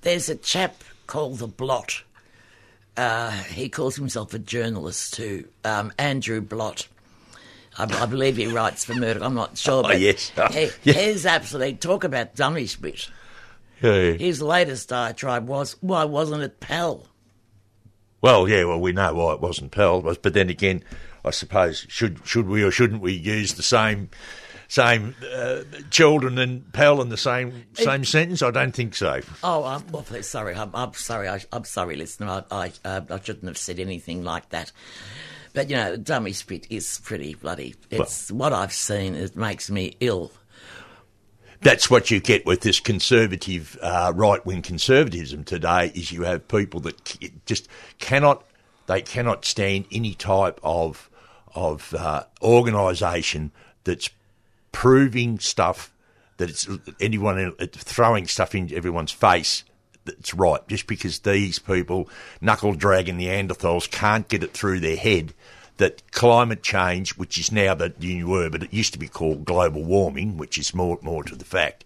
[0.02, 2.03] There's a chap called the Blot.
[2.96, 6.86] Uh, he calls himself a journalist too, um, Andrew Blot.
[7.76, 9.22] I, I believe he writes for Murdoch.
[9.22, 10.30] I'm not sure, but yes.
[10.52, 10.92] he, Yeah.
[10.92, 13.08] he's absolutely talk about dummy spit.
[13.82, 14.12] Yeah.
[14.12, 17.06] His latest diatribe was, "Why wasn't it Pell?"
[18.22, 20.82] Well, yeah, well, we know why it wasn't Pell, but then again,
[21.24, 24.08] I suppose should should we or shouldn't we use the same
[24.68, 28.42] same uh, children and Pell in the same same sentence?
[28.42, 29.20] I don't think so.
[29.42, 30.54] Oh, I'm awfully sorry.
[30.54, 31.28] I'm, I'm sorry.
[31.28, 32.44] I, I'm sorry, listener.
[32.50, 34.72] I I, uh, I shouldn't have said anything like that.
[35.52, 37.76] But you know, dummy spit is pretty bloody.
[37.90, 39.14] It's what I've seen.
[39.14, 40.32] It makes me ill.
[41.60, 45.92] That's what you get with this conservative, uh, right wing conservatism today.
[45.94, 48.44] Is you have people that just cannot,
[48.86, 51.08] they cannot stand any type of
[51.54, 53.52] of uh, organisation
[53.84, 54.10] that's
[54.74, 55.92] proving stuff
[56.36, 56.68] that it's
[57.00, 59.64] anyone throwing stuff in everyone's face
[60.04, 60.66] that's right.
[60.68, 62.10] Just because these people,
[62.40, 65.32] knuckle dragging Neanderthals, can't get it through their head
[65.76, 69.44] that climate change, which is now the new word, but it used to be called
[69.44, 71.84] global warming, which is more more to the fact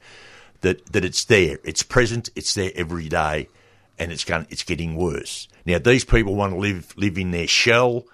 [0.60, 3.48] that that it's there, it's present, it's there every day,
[3.98, 5.48] and it's going, it's getting worse.
[5.64, 8.04] Now these people want to live live in their shell,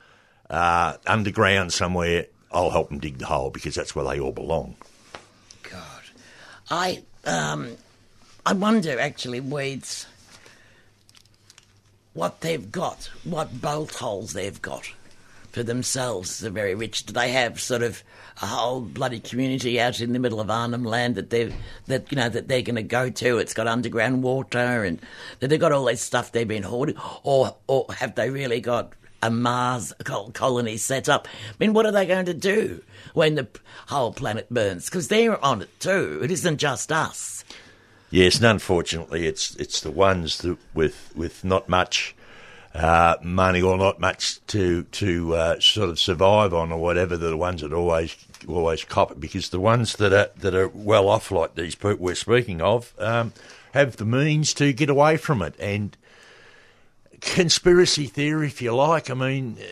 [0.48, 2.26] uh, underground somewhere.
[2.54, 4.76] I'll help them dig the hole because that's where they all belong.
[5.70, 6.02] God,
[6.70, 7.76] I um,
[8.46, 10.06] I wonder actually, Weeds,
[12.12, 14.92] what they've got, what bolt holes they've got.
[15.54, 17.06] for themselves, the very rich?
[17.06, 18.02] Do they have sort of
[18.42, 21.54] a whole bloody community out in the middle of Arnhem Land that they
[21.86, 23.38] that you know that they're going to go to?
[23.38, 24.98] It's got underground water and
[25.38, 28.92] that they've got all this stuff they've been hoarding, or or have they really got
[29.24, 29.92] a Mars
[30.34, 31.26] colony set up?
[31.50, 32.82] I mean, what are they going to do
[33.14, 33.48] when the
[33.88, 34.84] whole planet burns?
[34.86, 36.20] Because they're on it too.
[36.22, 37.44] It isn't just us.
[38.10, 42.14] Yes, and unfortunately, it's it's the ones that with with not much
[42.74, 47.30] uh, money or not much to to uh, sort of survive on or whatever, they're
[47.30, 48.16] the ones that always
[48.46, 51.96] always cop it because the ones that are that are well off, like these people
[51.96, 53.32] we're speaking of, um,
[53.72, 55.54] have the means to get away from it.
[55.58, 55.96] And
[57.24, 59.64] conspiracy theory, if you like, I mean, uh,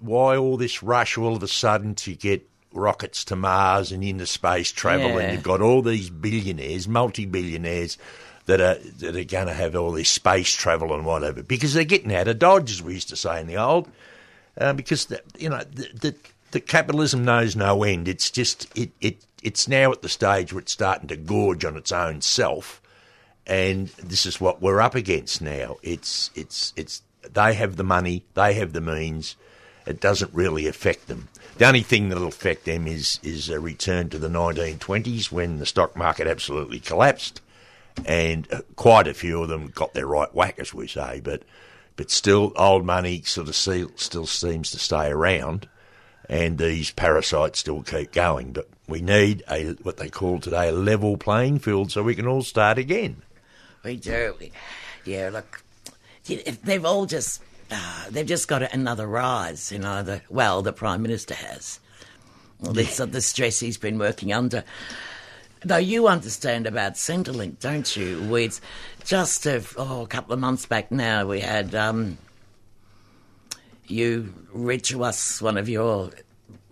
[0.00, 4.26] why all this rush all of a sudden to get rockets to Mars and into
[4.26, 5.18] space travel, Yeah.
[5.20, 7.98] and you've got all these billionaires, multi-billionaires
[8.46, 11.84] that are that are going to have all this space travel and whatever because they're
[11.84, 13.88] getting out of dodge, as we used to say in the old.
[14.58, 16.14] Uh, because the, you know the, the
[16.50, 18.08] the capitalism knows no end.
[18.08, 21.76] It's just it, it it's now at the stage where it's starting to gorge on
[21.76, 22.81] its own self,
[23.46, 25.76] and this is what we're up against now.
[25.82, 29.36] It's it's it's they have the money, they have the means.
[29.84, 31.28] It doesn't really affect them.
[31.58, 35.66] The only thing that'll affect them is is a return to the 1920s when the
[35.66, 37.40] stock market absolutely collapsed,
[38.04, 41.20] and uh, quite a few of them got their right whack, as we say.
[41.20, 41.42] But
[41.96, 45.68] but still, old money sort of see, still seems to stay around,
[46.28, 48.52] and these parasites still keep going.
[48.52, 52.26] But we need a what they call today a level playing field, so we can
[52.26, 53.22] all start again.
[53.84, 54.34] We do.
[54.38, 54.52] We-
[55.04, 55.62] Yeah, look,
[56.28, 60.02] if they've all just uh, they've just got another rise, you know.
[60.02, 61.80] The well, the prime minister has.
[62.60, 64.62] Well, this uh, the stress he's been working under.
[65.64, 68.20] Though you understand about Centrelink, don't you?
[68.28, 68.50] We
[69.04, 72.18] just a, oh, a couple of months back now, we had um,
[73.86, 76.10] you read to us one of your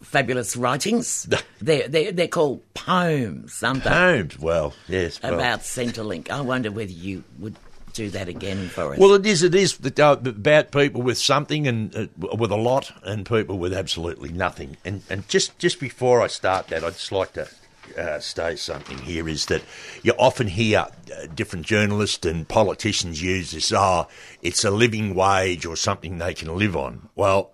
[0.02, 1.28] fabulous writings.
[1.60, 3.90] they're, they're they're called poems, aren't they?
[3.90, 5.34] Homes, well, yes, well.
[5.34, 6.30] about Centrelink.
[6.30, 7.56] I wonder whether you would
[7.92, 8.98] do that again for us.
[8.98, 9.42] Well, it is.
[9.42, 13.72] It is uh, about people with something and uh, with a lot, and people with
[13.72, 14.76] absolutely nothing.
[14.84, 17.48] And and just just before I start that, I'd just like to
[17.96, 19.28] uh, say something here.
[19.28, 19.62] Is that
[20.02, 23.72] you often hear uh, different journalists and politicians use this?
[23.72, 24.06] Ah,
[24.42, 27.08] it's a living wage or something they can live on.
[27.14, 27.52] Well,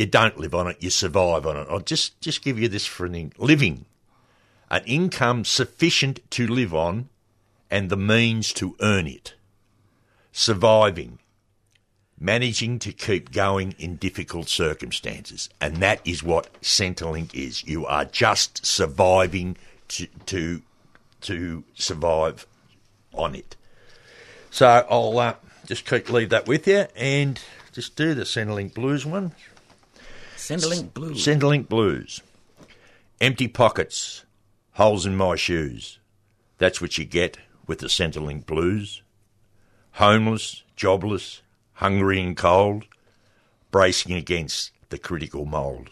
[0.00, 0.78] you don't live on it.
[0.80, 1.68] You survive on it.
[1.70, 3.84] I'll just just give you this for an in- living,
[4.70, 7.08] an income sufficient to live on,
[7.70, 9.34] and the means to earn it
[10.32, 11.18] surviving,
[12.18, 15.48] managing to keep going in difficult circumstances.
[15.60, 17.64] And that is what Centrelink is.
[17.64, 19.56] You are just surviving
[19.88, 20.62] to, to,
[21.22, 22.46] to survive
[23.12, 23.56] on it.
[24.50, 25.34] So I'll uh,
[25.66, 27.40] just keep, leave that with you and
[27.72, 29.32] just do the Centrelink Blues one.
[30.50, 31.12] Centrelink Blue.
[31.12, 32.22] Centrelink Blues.
[33.20, 34.24] Empty pockets,
[34.72, 36.00] holes in my shoes.
[36.58, 37.38] That's what you get
[37.68, 39.02] with the Centrelink Blues.
[39.92, 41.42] Homeless, jobless,
[41.74, 42.86] hungry and cold,
[43.70, 45.88] bracing against the critical mould.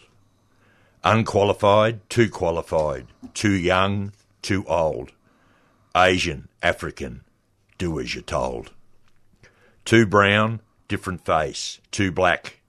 [1.05, 5.13] Unqualified, too qualified, too young, too old.
[5.95, 7.21] Asian, African,
[7.77, 8.71] do as you're told.
[9.85, 11.79] Too brown, different face.
[11.91, 12.59] Too black,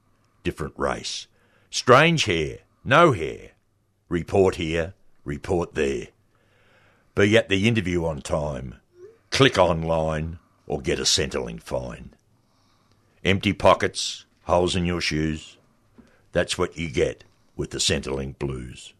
[0.44, 1.26] different race.
[1.72, 3.52] Strange hair, no hair.
[4.08, 4.94] Report here,
[5.24, 6.08] report there.
[7.14, 8.74] Be at the interview on time.
[9.30, 12.12] Click online or get a Centrelink fine.
[13.24, 15.58] Empty pockets, holes in your shoes.
[16.32, 17.22] That's what you get
[17.54, 18.92] with the Centrelink Blues.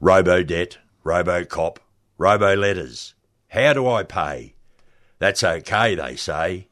[0.00, 1.78] Robo debt, robo cop,
[2.16, 3.14] robo letters.
[3.48, 4.54] How do I pay?
[5.18, 6.68] That's okay, they say,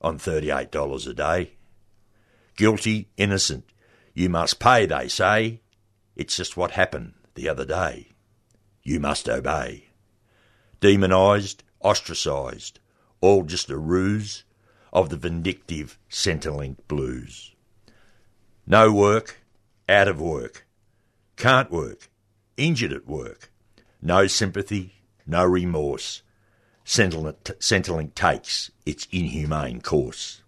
[0.00, 1.52] on $38 a day.
[2.56, 3.64] Guilty, innocent.
[4.16, 5.60] You must pay, they say.
[6.16, 8.12] It's just what happened the other day.
[8.82, 9.88] You must obey.
[10.80, 12.80] Demonised, ostracised,
[13.20, 14.44] all just a ruse
[14.90, 17.54] of the vindictive Centrelink blues.
[18.66, 19.42] No work,
[19.86, 20.66] out of work,
[21.36, 22.08] can't work,
[22.56, 23.52] injured at work,
[24.00, 24.94] no sympathy,
[25.26, 26.22] no remorse.
[26.86, 30.40] Centrelink, takes its inhumane course.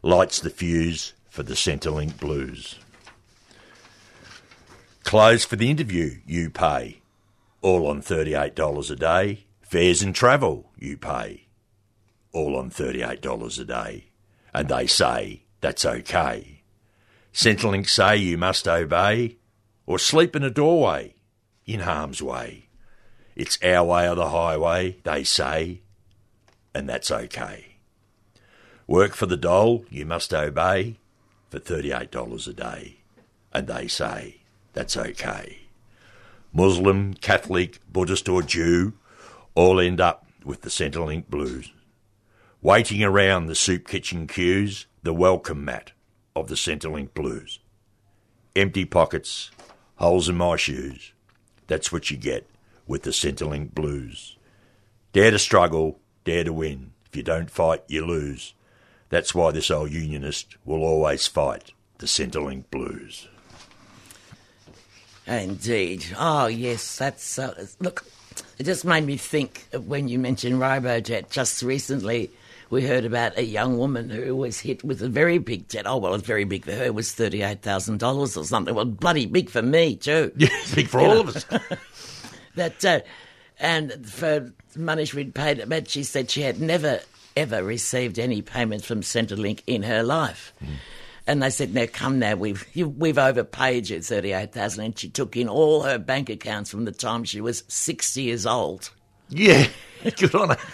[0.00, 2.80] Lights the fuse for the Centrelink blues.
[5.04, 7.00] Clothes for the interview, you pay.
[7.62, 9.44] All on $38 a day.
[9.62, 11.46] Fares and travel, you pay.
[12.32, 14.06] All on $38 a day.
[14.52, 16.62] And they say that's okay.
[17.32, 19.36] Centrelink say you must obey
[19.86, 21.14] or sleep in a doorway
[21.66, 22.66] in harm's way.
[23.36, 25.82] It's our way or the highway, they say,
[26.74, 27.76] and that's okay.
[28.88, 30.96] Work for the dole, you must obey
[31.50, 32.94] for $38 a day.
[33.52, 34.36] and they say
[34.74, 35.60] that's okay.
[36.52, 38.92] Muslim, Catholic, Buddhist, or Jew
[39.54, 41.72] all end up with the Centrelink blues.
[42.62, 45.92] Waiting around the soup kitchen queues, the welcome mat
[46.36, 47.58] of the Centrelink blues.
[48.54, 49.50] Empty pockets,
[49.96, 51.12] holes in my shoes.
[51.66, 52.48] That's what you get
[52.86, 54.36] with the Centrelink blues.
[55.12, 56.92] Dare to struggle, dare to win.
[57.06, 58.54] If you don't fight, you lose.
[59.10, 63.28] That's why this old unionist will always fight the Centrelink blues.
[65.26, 66.06] Indeed.
[66.18, 67.38] Oh, yes, that's.
[67.38, 68.04] Uh, look,
[68.58, 71.30] it just made me think of when you mentioned Robodebt.
[71.30, 72.30] Just recently,
[72.70, 75.86] we heard about a young woman who was hit with a very big jet.
[75.86, 76.84] Oh, well, it's very big for her.
[76.84, 78.74] It was $38,000 or something.
[78.74, 80.32] Well, bloody big for me, too.
[80.36, 81.44] Yeah, big for all of us.
[82.54, 83.00] that uh,
[83.60, 87.00] and for money she'd paid, but she said she had never
[87.38, 90.52] ever received any payments from Centrelink in her life.
[91.26, 94.98] And they said, "Now come now, we've you, we've overpaid you thirty eight thousand, and
[94.98, 98.90] she took in all her bank accounts from the time she was sixty years old.
[99.28, 99.66] Yeah,
[100.16, 100.56] good on her.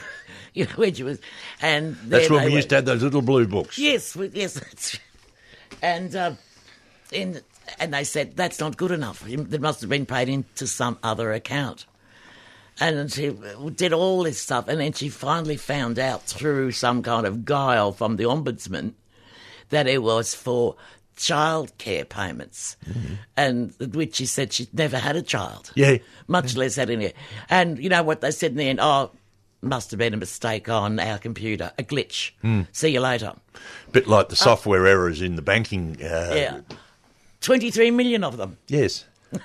[0.56, 1.18] You know, when she was,
[1.60, 3.76] and That's when we were- used to have those little blue books.
[3.76, 4.96] Yes, yes,
[5.82, 6.38] and um,
[7.10, 7.40] in,
[7.80, 9.28] and they said that's not good enough.
[9.28, 11.86] It must have been paid into some other account.
[12.80, 13.30] And she
[13.76, 17.92] did all this stuff, and then she finally found out through some kind of guile
[17.92, 18.94] from the ombudsman
[19.70, 20.76] that it was for
[21.16, 23.14] childcare payments, mm-hmm.
[23.36, 25.98] and which she said she'd never had a child, Yeah.
[26.26, 27.12] much less had any.
[27.48, 28.80] And you know what they said in the end?
[28.82, 29.12] Oh,
[29.62, 32.32] must have been a mistake on our computer, a glitch.
[32.42, 32.62] Hmm.
[32.72, 33.34] See you later.
[33.92, 35.96] Bit like the uh, software errors in the banking.
[36.02, 36.60] Uh, Yeah.
[37.40, 38.58] 23 million of them.
[38.68, 39.04] Yes.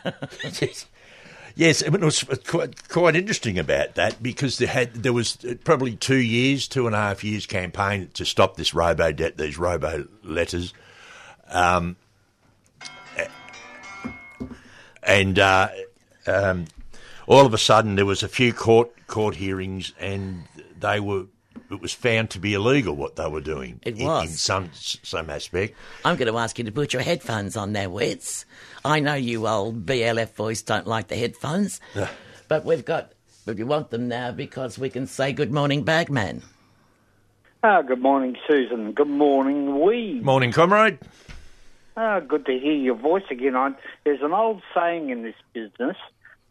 [1.59, 1.81] yes.
[1.81, 6.15] Yes, it was quite, quite interesting about that because there had there was probably two
[6.15, 10.73] years, two and a half years campaign to stop this robo debt, these robo letters,
[11.49, 11.97] um,
[15.03, 15.69] and uh,
[16.27, 16.65] um,
[17.27, 20.43] all of a sudden there was a few court court hearings, and
[20.79, 21.25] they were
[21.71, 23.79] it was found to be illegal what they were doing.
[23.83, 24.23] It in- was.
[24.23, 25.75] in some some aspect.
[26.03, 28.45] I'm going to ask you to put your headphones on there, Weeds.
[28.83, 31.79] I know you old BLF boys don't like the headphones,
[32.47, 33.11] but we've got,
[33.45, 36.43] but you want them now because we can say good morning, Bagman.
[37.61, 38.93] Ah, good morning, Susan.
[38.93, 40.21] Good morning, Wee.
[40.21, 40.97] Morning, comrade.
[41.97, 43.57] Ah, good to hear your voice again.
[43.57, 43.71] I,
[44.05, 45.97] there's an old saying in this business: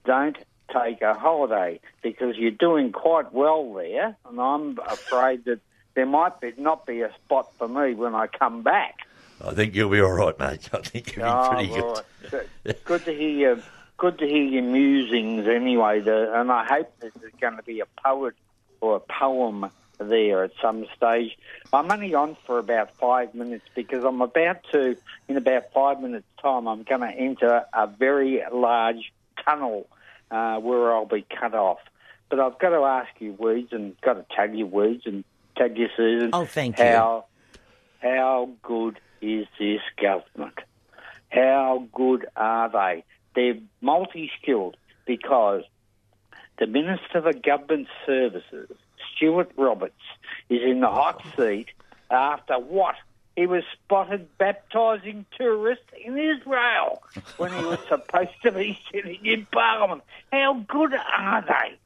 [0.05, 0.37] "Don't
[0.73, 5.61] take a holiday," because you're doing quite well there, and I'm afraid that
[5.95, 8.99] there might be, not be a spot for me when I come back.
[9.45, 10.69] I think you'll be all right, mate.
[10.75, 12.05] I think you'll be Ah, pretty good.
[12.65, 13.59] Good- good to hear your
[13.97, 16.01] good to hear your musings anyway.
[16.01, 18.35] The, and I hope there's going to be a poet
[18.81, 21.37] or a poem there at some stage.
[21.73, 24.97] I'm only on for about five minutes because I'm about to,
[25.27, 29.13] in about five minutes' time, I'm going to enter a very large
[29.45, 29.89] tunnel
[30.31, 31.79] uh, where I'll be cut off.
[32.31, 35.25] But I've got to ask you, Weeds, and got to tag you, Weeds, and
[35.57, 36.31] tag you, Susan.
[36.33, 36.85] Oh, thank you.
[36.85, 37.25] how,
[38.01, 40.59] How good is this government?
[41.31, 43.05] How good are they?
[43.35, 44.77] They're multi skilled
[45.07, 45.63] because
[46.59, 48.71] the Minister for Government Services,
[49.15, 49.95] Stuart Roberts,
[50.49, 51.69] is in the hot seat
[52.11, 52.97] after what?
[53.39, 57.01] He was spotted baptising tourists in Israel
[57.37, 60.03] when he was supposed to be sitting in Parliament.
[60.33, 61.77] How good are they?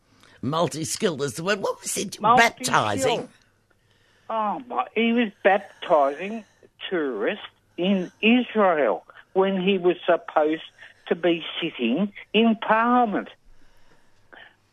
[0.40, 1.60] Multi skilled is the word.
[1.60, 2.18] What was it?
[2.18, 2.68] Multi-skilled.
[2.68, 3.28] Baptising.
[4.30, 4.86] Oh my!
[4.94, 6.42] He was baptising
[6.88, 7.44] tourists
[7.76, 10.62] in Israel when he was supposed
[11.08, 13.28] to be sitting in Parliament.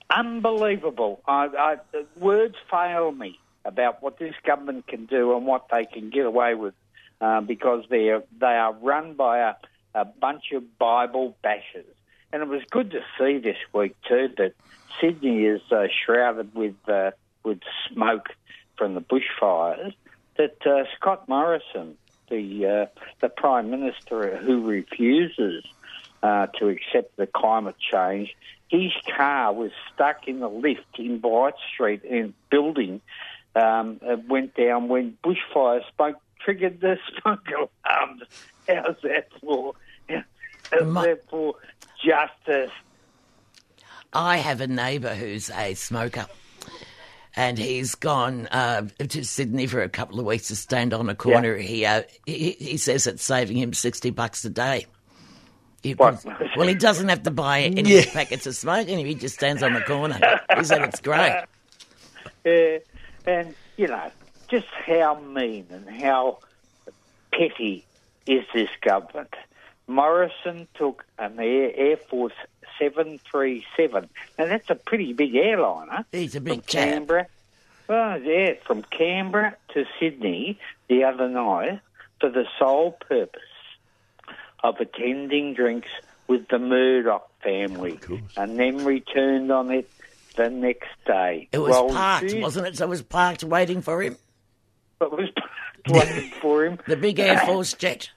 [0.10, 1.20] Unbelievable!
[1.28, 1.50] I,
[1.94, 3.38] I, words fail me
[3.70, 6.74] about what this government can do and what they can get away with,
[7.22, 9.54] uh, because they are they are run by a,
[9.94, 11.94] a bunch of Bible bashers.
[12.34, 14.54] And it was good to see this week too that
[15.00, 17.12] Sydney is uh, shrouded with uh,
[17.44, 18.30] with smoke
[18.76, 19.94] from the bushfires.
[20.38, 21.96] That uh, Scott Morrison,
[22.30, 22.86] the uh,
[23.22, 25.64] the Prime Minister who refuses
[26.24, 28.36] uh, to accept the climate change,
[28.70, 33.02] his car was stuck in the lift in Bligh Street in building.
[33.56, 38.24] Um, it went down when bushfire smoke triggered the smoke alarms.
[38.68, 39.74] How's that for?
[40.72, 41.56] How's My- that for
[42.04, 42.72] justice?
[44.14, 46.26] I have a neighbour who's a smoker.
[47.36, 51.16] And he's gone uh, to Sydney for a couple of weeks to stand on a
[51.16, 51.56] corner.
[51.58, 54.88] He, uh, he he says it's saving him sixty bucks a day.
[55.84, 56.26] He- What?
[56.58, 59.74] well, he doesn't have to buy any packets of smoke, and he just stands on
[59.74, 60.20] the corner.
[60.58, 61.44] He said it's great.
[62.46, 62.80] Uh,
[63.26, 64.12] and, you know,
[64.50, 66.40] just how mean and how
[67.32, 67.86] petty
[68.26, 69.34] is this government?
[69.88, 72.34] Morrison took an Air, Air Force
[72.80, 74.10] 737.
[74.38, 76.06] Now, that's a pretty big airliner.
[76.12, 76.88] He's a big chap.
[76.88, 77.28] Canberra.
[77.88, 81.80] Well, yeah, from Canberra to Sydney the other night
[82.20, 83.42] for the sole purpose
[84.64, 85.90] of attending drinks
[86.28, 88.00] with the Murdoch family,
[88.38, 89.90] and then returned on it
[90.36, 91.48] the next day.
[91.52, 92.78] It was Well, parked, geez, wasn't it?
[92.78, 94.18] So it was parked waiting for him.
[95.02, 95.30] It was
[95.88, 96.80] parked waiting for him.
[96.88, 98.10] The big Air Force jet.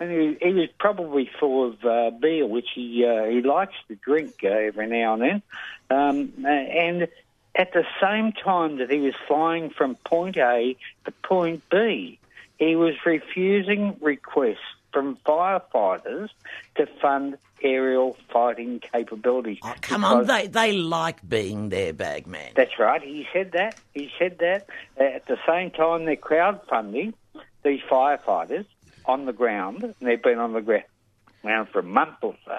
[0.00, 3.94] And he, he was probably full of uh, beer, which he uh, he likes to
[3.94, 5.42] drink uh, every now and then.
[5.90, 7.08] Um, and
[7.54, 12.18] at the same time that he was flying from point A to point B,
[12.58, 14.58] he was refusing requests
[14.92, 16.28] from firefighters
[16.76, 19.58] to fund aerial fighting capabilities.
[19.62, 22.52] Oh, come on, they, they like being there, Bagman.
[22.54, 23.00] that's right.
[23.02, 23.78] He said that.
[23.94, 24.66] He said that.
[25.00, 27.14] Uh, at the same time, they're crowdfunding
[27.62, 28.66] these firefighters
[29.06, 29.82] on the ground.
[29.84, 32.58] And they've been on the ground for a month or so.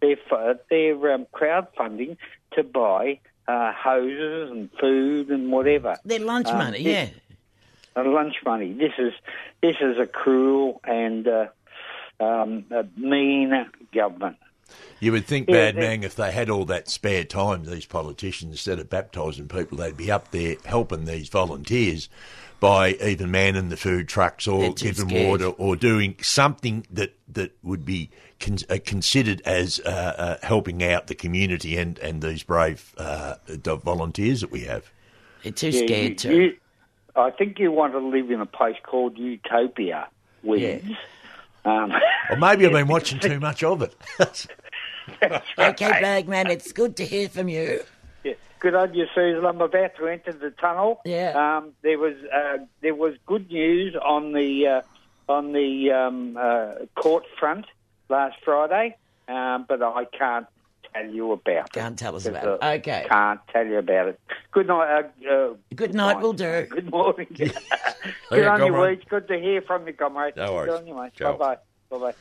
[0.00, 2.16] They're, they're um, crowdfunding
[2.52, 5.96] to buy uh, hoses and food and whatever.
[6.04, 7.08] Their lunch Um, money, it- yeah.
[8.00, 8.72] Lunch money.
[8.74, 9.12] This is
[9.60, 11.46] this is a cruel and uh,
[12.20, 14.36] um, a mean government.
[15.00, 17.86] You would think, Yeah, Bad they- Man, if they had all that spare time, these
[17.86, 22.08] politicians, instead of baptising people, they'd be up there helping these volunteers
[22.60, 25.28] by even manning the food trucks or giving scared.
[25.28, 28.10] water or doing something that, that would be
[28.40, 29.88] con- uh, considered as uh,
[30.40, 34.90] uh, helping out the community and, and these brave uh, volunteers that we have.
[35.44, 36.34] They're too Yeah, scared you- to.
[36.36, 36.56] you-
[37.16, 40.08] I think you want to live in a place called Utopia,
[40.44, 40.84] Weeds.
[41.68, 41.92] Um,
[42.30, 43.94] Or maybe I've been watching too much of it.
[45.58, 47.80] Okay, Bagman, it's good to hear from you.
[48.24, 48.34] yeah.
[48.60, 49.44] Good on you, Susan.
[49.44, 51.00] I'm about to enter the tunnel.
[51.06, 51.32] Yeah.
[51.58, 54.82] Um, there was uh, there was good news on the uh,
[55.32, 57.64] on the um, uh, court front
[58.10, 58.96] last Friday,
[59.28, 60.46] um, but I can't
[60.92, 61.72] tell you about it.
[61.72, 62.62] Can't tell us about it.
[62.62, 63.06] uh, Okay.
[63.08, 64.20] Can't tell you about it.
[64.52, 65.10] Good night.
[65.26, 66.66] Uh, uh, Good night, will do.
[66.70, 67.26] Good morning.
[67.34, 67.52] Good
[68.32, 68.98] Yeah, on you, comrade.
[68.98, 69.08] Weeds.
[69.10, 70.36] Good to hear from you, comrade.
[70.36, 70.70] No worries.
[70.70, 71.56] Good on you, Bye bye.
[71.90, 72.14] Bye bye.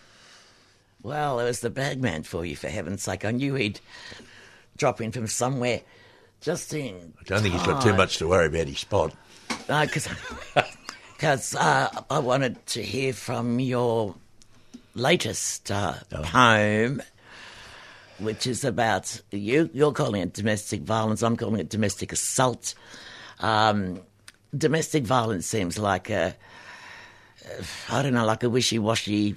[1.04, 3.24] Well, it was the bagman for you, for heaven's sake.
[3.24, 3.80] I knew he'd
[4.78, 5.82] drop in from somewhere
[6.42, 7.14] just in.
[7.20, 9.14] I don't think he's got too much to worry about his spot.
[9.70, 14.16] No, because uh, I wanted to hear from your
[14.96, 16.22] latest uh, Oh.
[16.24, 17.02] poem,
[18.20, 19.70] which is about you.
[19.74, 21.22] You're calling it domestic violence.
[21.24, 22.74] I'm calling it domestic assault.
[23.40, 24.02] Um,
[24.58, 26.36] domestic violence seems like a,
[27.90, 29.36] I don't know, like a wishy-washy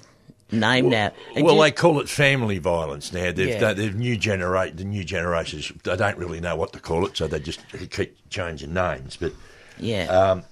[0.51, 1.11] name now.
[1.35, 3.31] And Well, you- they call it family violence now.
[3.31, 3.59] They've, Yeah.
[3.59, 5.71] they, they've new generate the new generations.
[5.83, 7.59] They don't really know what to call it, so they just
[7.91, 9.15] keep changing names.
[9.15, 9.33] But
[9.77, 10.05] yeah.
[10.07, 10.43] um,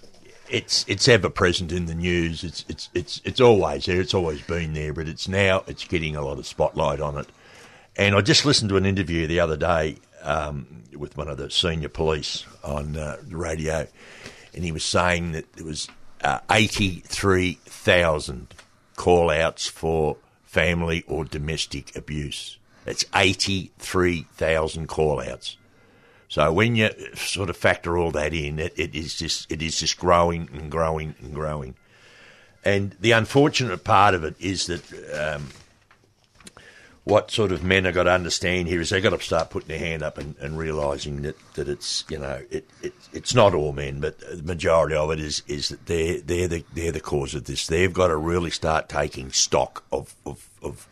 [0.47, 2.43] it's it's ever present in the news.
[2.43, 3.99] It's it's it's it's always there.
[3.99, 7.27] It's always been there, but it's now it's getting a lot of spotlight on it.
[7.99, 11.51] And I just listened to an interview the other day um, with one of the
[11.51, 13.87] senior police on uh, the radio,
[14.53, 15.89] and he was saying that there was
[16.23, 18.55] uh, eighty three thousand
[18.95, 22.57] call outs for family or domestic abuse.
[22.85, 25.57] That's eighty three thousand call outs.
[26.29, 29.77] So when you sort of factor all that in, it, it is just it is
[29.77, 31.75] just growing and growing and growing.
[32.63, 35.49] And the unfortunate part of it is that um,
[37.09, 39.69] what sort of men have got to understand here is they've got to start putting
[39.69, 43.53] their hand up and, and realising that, that it's you know it, it it's not
[43.53, 46.99] all men, but the majority of it is is that they're they're the they're the
[46.99, 47.67] cause of this.
[47.67, 50.87] They've got to really start taking stock of of of,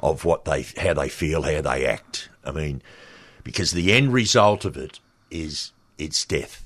[0.00, 2.28] of what they how they feel, how they act.
[2.44, 2.82] I mean,
[3.44, 4.98] because the end result of it
[5.30, 6.62] is it's death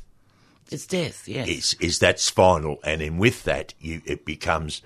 [0.70, 1.48] it's death, yes.
[1.48, 4.82] is is that's final, and then with that, you it becomes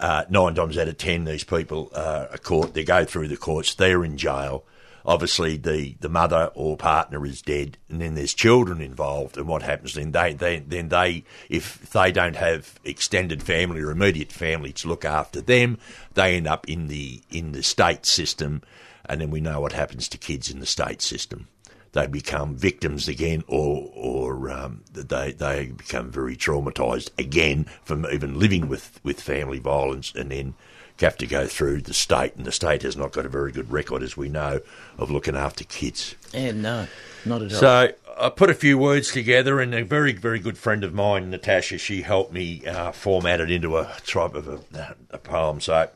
[0.00, 2.74] uh, nine times out of ten these people uh, are caught.
[2.74, 3.74] They go through the courts.
[3.74, 4.64] They're in jail.
[5.04, 9.38] Obviously, the, the mother or partner is dead, and then there's children involved.
[9.38, 10.12] And what happens then?
[10.12, 15.04] They, they then they if they don't have extended family or immediate family to look
[15.04, 15.78] after them,
[16.14, 18.62] they end up in the in the state system,
[19.06, 21.48] and then we know what happens to kids in the state system
[21.92, 28.38] they become victims again, or or um, they they become very traumatised again from even
[28.38, 30.54] living with, with family violence, and then
[31.00, 33.70] have to go through the state, and the state has not got a very good
[33.70, 34.60] record, as we know,
[34.98, 36.14] of looking after kids.
[36.32, 36.86] yeah, no,
[37.24, 37.58] not at all.
[37.58, 41.30] So I put a few words together, and a very, very good friend of mine,
[41.30, 45.60] Natasha, she helped me uh, format it into a type of a, a poem.
[45.60, 45.88] So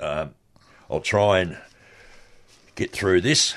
[0.00, 0.34] um,
[0.90, 1.58] I'll try and
[2.74, 3.54] get through this.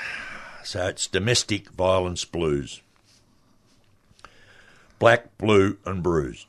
[0.64, 2.82] So it's domestic violence blues.
[5.00, 6.48] Black, blue, and bruised,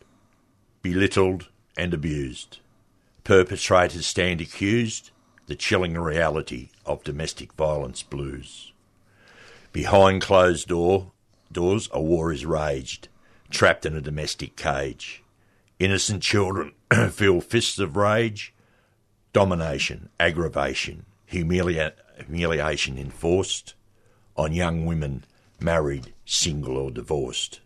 [0.82, 2.58] belittled and abused.
[3.24, 5.10] Perpetrators stand accused.
[5.46, 8.72] The chilling reality of domestic violence blues.
[9.72, 11.10] Behind closed door,
[11.50, 13.08] doors, a war is raged,
[13.50, 15.22] trapped in a domestic cage.
[15.78, 16.72] Innocent children
[17.10, 18.54] feel fists of rage,
[19.32, 21.94] domination, aggravation, humilia-
[22.24, 23.74] humiliation enforced
[24.36, 25.24] on young women,
[25.60, 27.60] married, single, or divorced.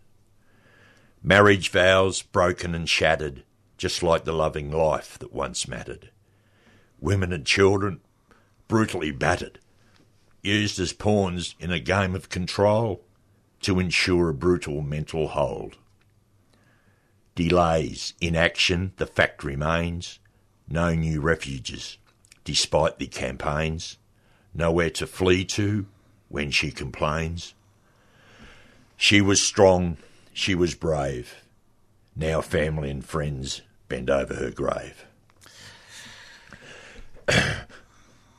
[1.23, 3.43] Marriage vows broken and shattered,
[3.77, 6.11] just like the loving life that once mattered.
[7.01, 8.01] Women and children
[8.69, 9.59] brutally battered,
[10.43, 13.03] used as pawns in a game of control
[13.61, 15.77] to ensure a brutal mental hold.
[17.35, 20.19] Delays, inaction, the fact remains.
[20.69, 21.99] No new refuges,
[22.45, 23.99] despite the campaigns.
[24.55, 25.87] Nowhere to flee to
[26.29, 27.55] when she complains.
[28.97, 29.97] She was strong,
[30.33, 31.43] she was brave.
[32.15, 35.05] Now family and friends bend over her grave.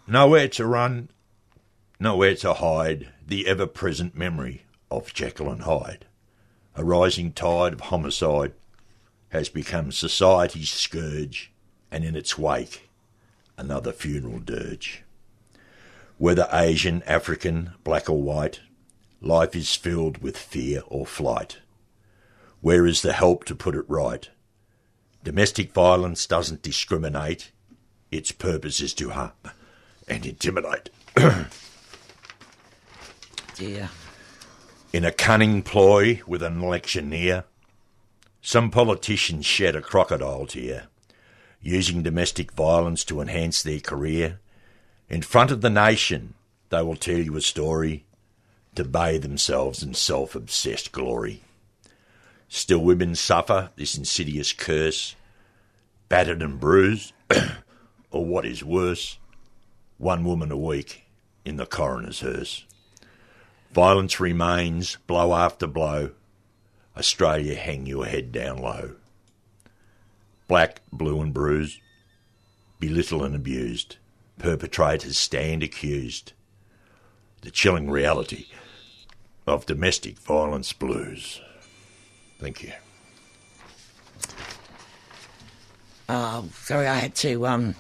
[0.08, 1.10] nowhere to run,
[2.00, 6.06] nowhere to hide, the ever present memory of Jekyll and Hyde.
[6.76, 8.54] A rising tide of homicide
[9.30, 11.52] has become society's scourge,
[11.92, 12.90] and in its wake,
[13.58, 15.04] another funeral dirge.
[16.18, 18.62] Whether Asian, African, black or white,
[19.22, 21.60] life is filled with fear or flight.
[22.62, 24.30] Where is the help to put it right?
[25.24, 27.52] Domestic violence doesn't discriminate.
[28.12, 29.32] Its purpose is to harm
[30.08, 30.90] and intimidate.
[34.94, 37.44] In a cunning ploy with an election near,
[38.42, 40.88] some politicians shed a crocodile tear,
[41.62, 44.40] using domestic violence to enhance their career.
[45.10, 46.34] In front of the nation,
[46.70, 48.04] they will tell you a story
[48.76, 51.42] to bathe themselves in self obsessed glory.
[52.50, 55.16] Still, women suffer this insidious curse,
[56.10, 57.14] battered and bruised,
[58.12, 59.18] or what is worse,
[59.98, 61.04] one woman a week
[61.46, 62.66] in the coroner's hearse.
[63.72, 66.12] Violence remains, blow after blow.
[66.98, 68.96] Australia, hang your head down low.
[70.48, 71.80] Black, blue, and bruised,
[72.80, 73.98] belittled and abused.
[74.38, 76.34] Perpetrators stand accused.
[77.42, 78.48] The chilling reality
[79.46, 81.42] of domestic violence blues.
[82.40, 82.74] Thank you.
[86.10, 87.76] Oh, sorry, I had to um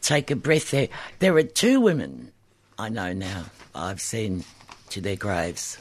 [0.00, 0.88] take a breath there.
[1.18, 2.32] There are two women
[2.78, 3.44] I know now.
[3.74, 4.44] I've seen
[4.90, 5.78] to their graves,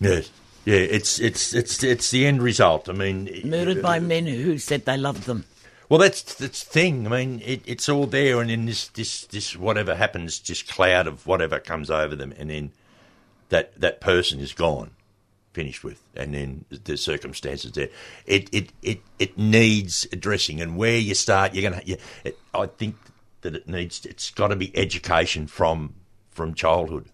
[0.00, 0.30] Yes.
[0.64, 2.88] Yeah, it's it's it's it's the end result.
[2.88, 5.44] I mean, murdered by men who said they loved them.
[5.92, 7.06] Well, that's that's the thing.
[7.06, 11.06] I mean, it, it's all there, and then this this this whatever happens, just cloud
[11.06, 12.72] of whatever comes over them, and then
[13.50, 14.92] that that person is gone,
[15.52, 17.90] finished with, and then the circumstances there.
[18.24, 21.82] It it it it needs addressing, and where you start, you're gonna.
[21.84, 22.96] You, it, I think
[23.42, 24.06] that it needs.
[24.06, 25.92] It's got to be education from
[26.30, 27.04] from childhood.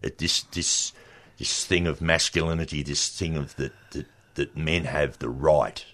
[0.00, 0.94] It, this this
[1.36, 4.06] this thing of masculinity, this thing of that that,
[4.36, 5.84] that men have the right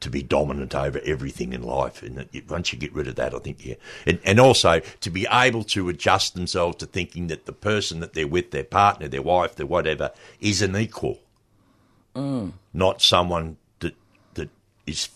[0.00, 2.02] to be dominant over everything in life.
[2.02, 3.74] And once you get rid of that, I think, yeah.
[4.06, 8.14] And, and also to be able to adjust themselves to thinking that the person that
[8.14, 11.18] they're with, their partner, their wife, their whatever, is an equal,
[12.72, 13.96] not someone that
[14.34, 14.50] that
[14.86, 15.08] is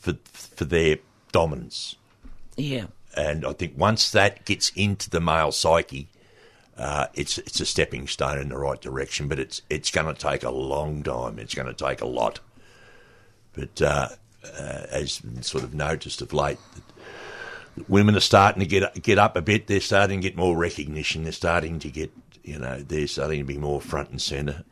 [0.00, 0.98] for for their
[1.32, 1.96] dominance.
[2.56, 2.86] Yeah.
[3.16, 6.08] And I think once that gets into the male psyche,
[6.76, 9.28] uh, it's it's a stepping stone in the right direction.
[9.28, 11.38] But it's it's going to take a long time.
[11.38, 12.40] It's going to take a lot.
[13.52, 14.08] But uh,
[14.44, 16.58] uh, as sort of noticed of late,
[17.76, 19.66] that women are starting to get get up a bit.
[19.66, 21.22] They're starting to get more recognition.
[21.24, 22.10] They're starting to get
[22.42, 24.64] you know they're starting to be more front and centre.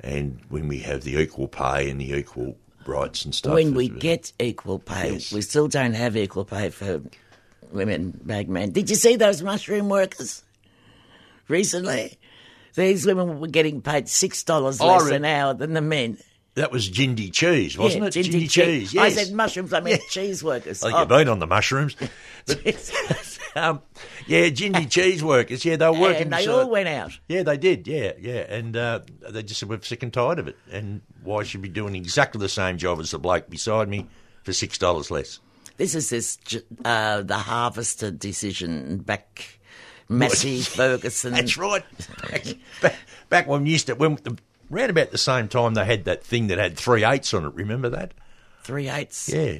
[0.00, 2.56] And when we have the equal pay and the equal
[2.86, 5.32] rights and stuff, when we get equal pay, Yes.
[5.32, 7.00] we still don't have equal pay for
[7.70, 8.72] women, bagmen.
[8.72, 10.42] Did you see those mushroom workers
[11.48, 12.18] recently?
[12.74, 16.18] These women were getting paid six dollars less re- an hour than the men.
[16.54, 18.26] That was Jindi cheese, wasn't yeah, it?
[18.26, 18.96] Jindi cheese.
[18.96, 19.14] I Yes.
[19.14, 19.72] said mushrooms.
[19.72, 20.82] I meant cheese workers.
[20.82, 21.96] I think Oh, you've been on the mushrooms.
[23.56, 23.80] um,
[24.26, 25.64] yeah, Jindi cheese workers.
[25.64, 26.22] Yeah, they were working.
[26.24, 27.18] and they all went out.
[27.28, 27.86] Yeah, they did.
[27.86, 29.00] Yeah, yeah, and uh,
[29.30, 31.94] they just said we're sick and tired of it, and why should we be doing
[31.94, 34.06] exactly the same job as the bloke beside me
[34.44, 35.40] for six dollars less?
[35.78, 36.38] This is this
[36.84, 39.58] uh, the harvester decision back.
[40.08, 41.32] Massey Ferguson.
[41.32, 41.84] That's right.
[42.30, 42.44] Back,
[42.82, 42.96] back,
[43.30, 44.36] back when we used to when the,
[44.72, 47.54] round about the same time they had that thing that had three eights on it.
[47.54, 48.12] Remember that?
[48.64, 49.28] Three eights.
[49.28, 49.58] Yeah.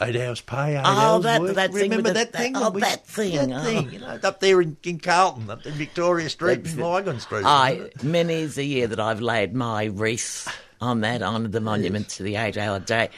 [0.00, 1.54] Eight hours pay, eight Oh, hours that- work.
[1.54, 2.52] that thing Remember with the- that thing?
[2.56, 3.64] oh, We- that thing, That oh.
[3.64, 7.44] thing, you know, up there in, in Carlton, up in Victoria Street and Lygon Street.
[7.46, 10.48] I many's a year that I've laid my wreath
[10.82, 13.08] on that, on the monument to the eight-hour day.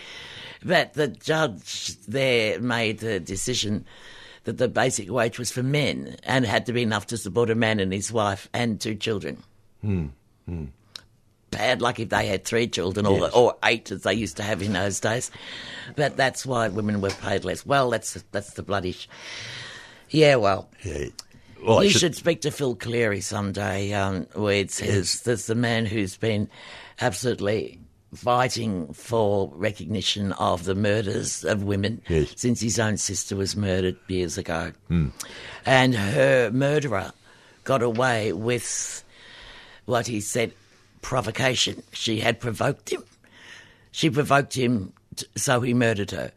[0.64, 3.84] But the judge there made the decision
[4.44, 7.54] that the basic wage was for men and had to be enough to support a
[7.56, 9.42] man and his wife and two children.
[9.82, 10.06] Hmm.
[10.46, 10.66] Hmm.
[11.50, 13.32] Bad luck if they had three children or, Yes.
[13.32, 15.30] or eight as they used to have in those days.
[15.96, 17.64] But that's why women were paid less.
[17.64, 18.92] Well, that's that's the bloody.
[18.92, 19.08] Sh-
[20.10, 21.06] yeah, well, Yeah.
[21.64, 25.54] Well, you should- should speak to Phil Cleary someday, um, where it says there's the
[25.56, 26.48] man who's been
[27.00, 27.80] absolutely
[28.14, 32.32] fighting for recognition of the murders of women Yes.
[32.36, 34.72] since his own sister was murdered years ago.
[35.66, 37.12] And her murderer
[37.64, 39.02] got away with
[39.84, 40.52] what he said
[41.02, 41.82] provocation.
[41.92, 43.04] She had provoked him.
[43.90, 46.32] She provoked him, t- so he murdered her.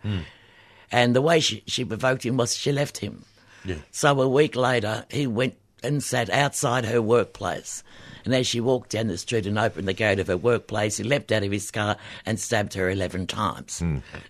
[0.91, 3.23] And the way she, she provoked him was she left him.
[3.63, 3.75] Yeah.
[3.91, 7.83] So a week later, he went and sat outside her workplace.
[8.23, 11.03] And as she walked down the street and opened the gate of her workplace, he
[11.03, 13.81] leapt out of his car and stabbed her 11 times.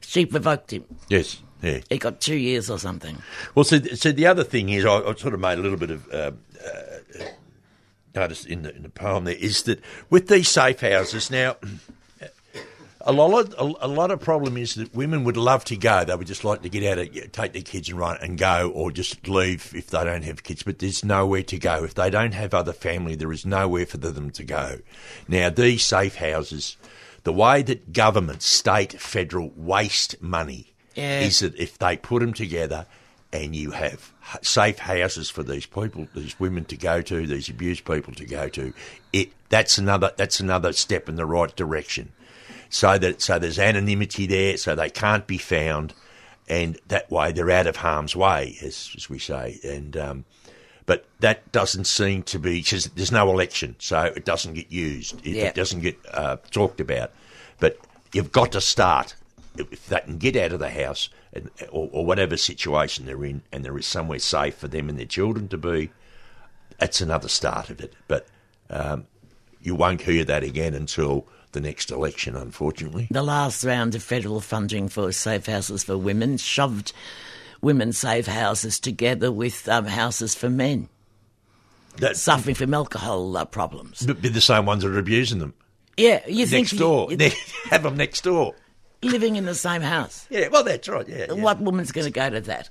[0.02, 0.86] She provoked him.
[1.10, 1.42] Yes.
[1.62, 1.80] Yeah.
[1.90, 3.22] He got two years or something.
[3.54, 5.92] Well, so, so the other thing is, I, I sort of made a little bit
[5.92, 6.32] of uh,
[6.66, 7.26] uh,
[8.16, 11.56] notice in the, in the poem there is that with these safe houses now.
[13.04, 16.06] A lot, of, a, a lot of problem is that women would love to go.
[16.06, 18.70] They would just like to get out, of, take their kids and run and go,
[18.76, 20.62] or just leave if they don't have kids.
[20.62, 23.16] But there's nowhere to go if they don't have other family.
[23.16, 24.78] There is nowhere for them to go.
[25.28, 26.78] Now these safe houses,
[27.24, 31.22] the way that government, state, federal waste money Yeah.
[31.22, 32.86] is that if they put them together
[33.34, 34.12] and you have
[34.42, 38.50] safe houses for these people, these women to go to, these abused people to go
[38.50, 38.74] to,
[39.14, 42.12] it that's another that's another step in the right direction.
[42.70, 45.94] So that so there's anonymity there, so they can't be found,
[46.48, 49.60] and that way they're out of harm's way, as, as we say.
[49.64, 50.26] And um,
[50.86, 52.64] but that doesn't seem to be.
[52.64, 55.16] 'cause There's no election, so it doesn't get used.
[55.26, 55.44] It, Yeah.
[55.48, 57.12] it doesn't get uh, talked about.
[57.60, 57.78] But
[58.14, 59.16] you've got to start
[59.58, 63.42] if they can get out of the house and, or, or whatever situation they're in,
[63.52, 65.92] and there is somewhere safe for them and their children to be.
[66.80, 67.94] That's another start of it.
[68.08, 68.28] But
[68.70, 69.06] um,
[69.62, 73.08] you won't hear that again until the next election, unfortunately.
[73.12, 76.94] The last round of federal funding for safe houses for women shoved
[77.62, 80.90] women's safe houses together with um, houses for men
[81.98, 84.04] That's suffering from alcohol uh, problems.
[84.06, 85.54] be the same ones that are abusing them
[85.98, 87.12] Yeah, you think next door.
[87.12, 87.30] you-
[87.70, 88.56] have them next door.
[89.02, 90.28] Living in the same house.
[90.30, 91.08] Yeah, well, that's right.
[91.08, 91.34] Yeah, yeah.
[91.34, 92.70] What woman's going to go to that?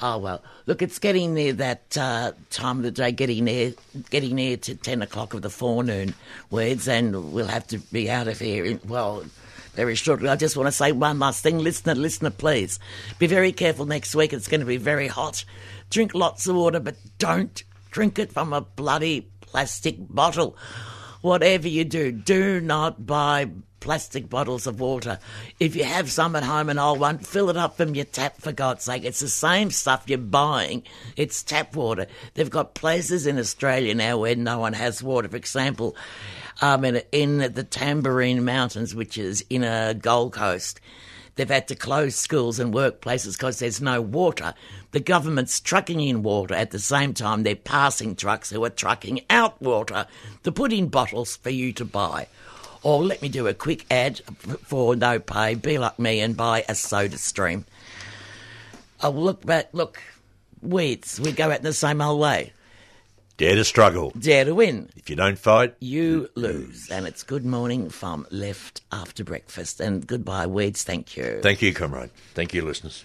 [0.00, 3.74] Oh well, look, it's getting near that uh, time of the day, getting near,
[4.10, 6.14] getting near to ten o'clock of the forenoon,
[6.50, 8.64] words, and we'll have to be out of here.
[8.64, 9.24] In, well,
[9.74, 10.28] very shortly.
[10.28, 12.78] I just want to say one last thing, listener, listener, please
[13.18, 14.32] be very careful next week.
[14.32, 15.44] It's going to be very hot.
[15.90, 20.56] Drink lots of water, but don't drink it from a bloody plastic bottle.
[21.22, 23.50] Whatever you do, do not buy
[23.80, 25.18] plastic bottles of water.
[25.60, 28.40] If you have some at home, an old one, fill it up from your tap,
[28.40, 29.04] for God's sake.
[29.04, 30.82] It's the same stuff you're buying.
[31.16, 32.06] It's tap water.
[32.34, 35.28] They've got places in Australia now where no one has water.
[35.28, 35.96] For example,
[36.60, 40.80] um, in, in the Tamborine Mountains, which is in a Gold Coast,
[41.36, 44.54] they've had to close schools and workplaces because there's no water.
[44.90, 49.20] The government's trucking in water at the same time they're passing trucks who are trucking
[49.30, 50.06] out water
[50.42, 52.26] to put in bottles for you to buy.
[52.82, 54.20] Or let me do a quick ad
[54.64, 55.54] for no pay.
[55.54, 57.64] Be like me and buy a SodaStream.
[59.02, 60.00] Oh, look back, look,
[60.60, 61.20] weeds.
[61.20, 62.52] We go out in the same old way.
[63.36, 64.12] Dare to struggle.
[64.18, 64.90] Dare to win.
[64.96, 66.90] If you don't fight, You lose.
[66.90, 69.80] And it's good morning from left after breakfast.
[69.80, 70.82] And goodbye, weeds.
[70.82, 71.38] Thank you.
[71.40, 72.10] thank you, comrade.
[72.34, 73.04] Thank you, listeners.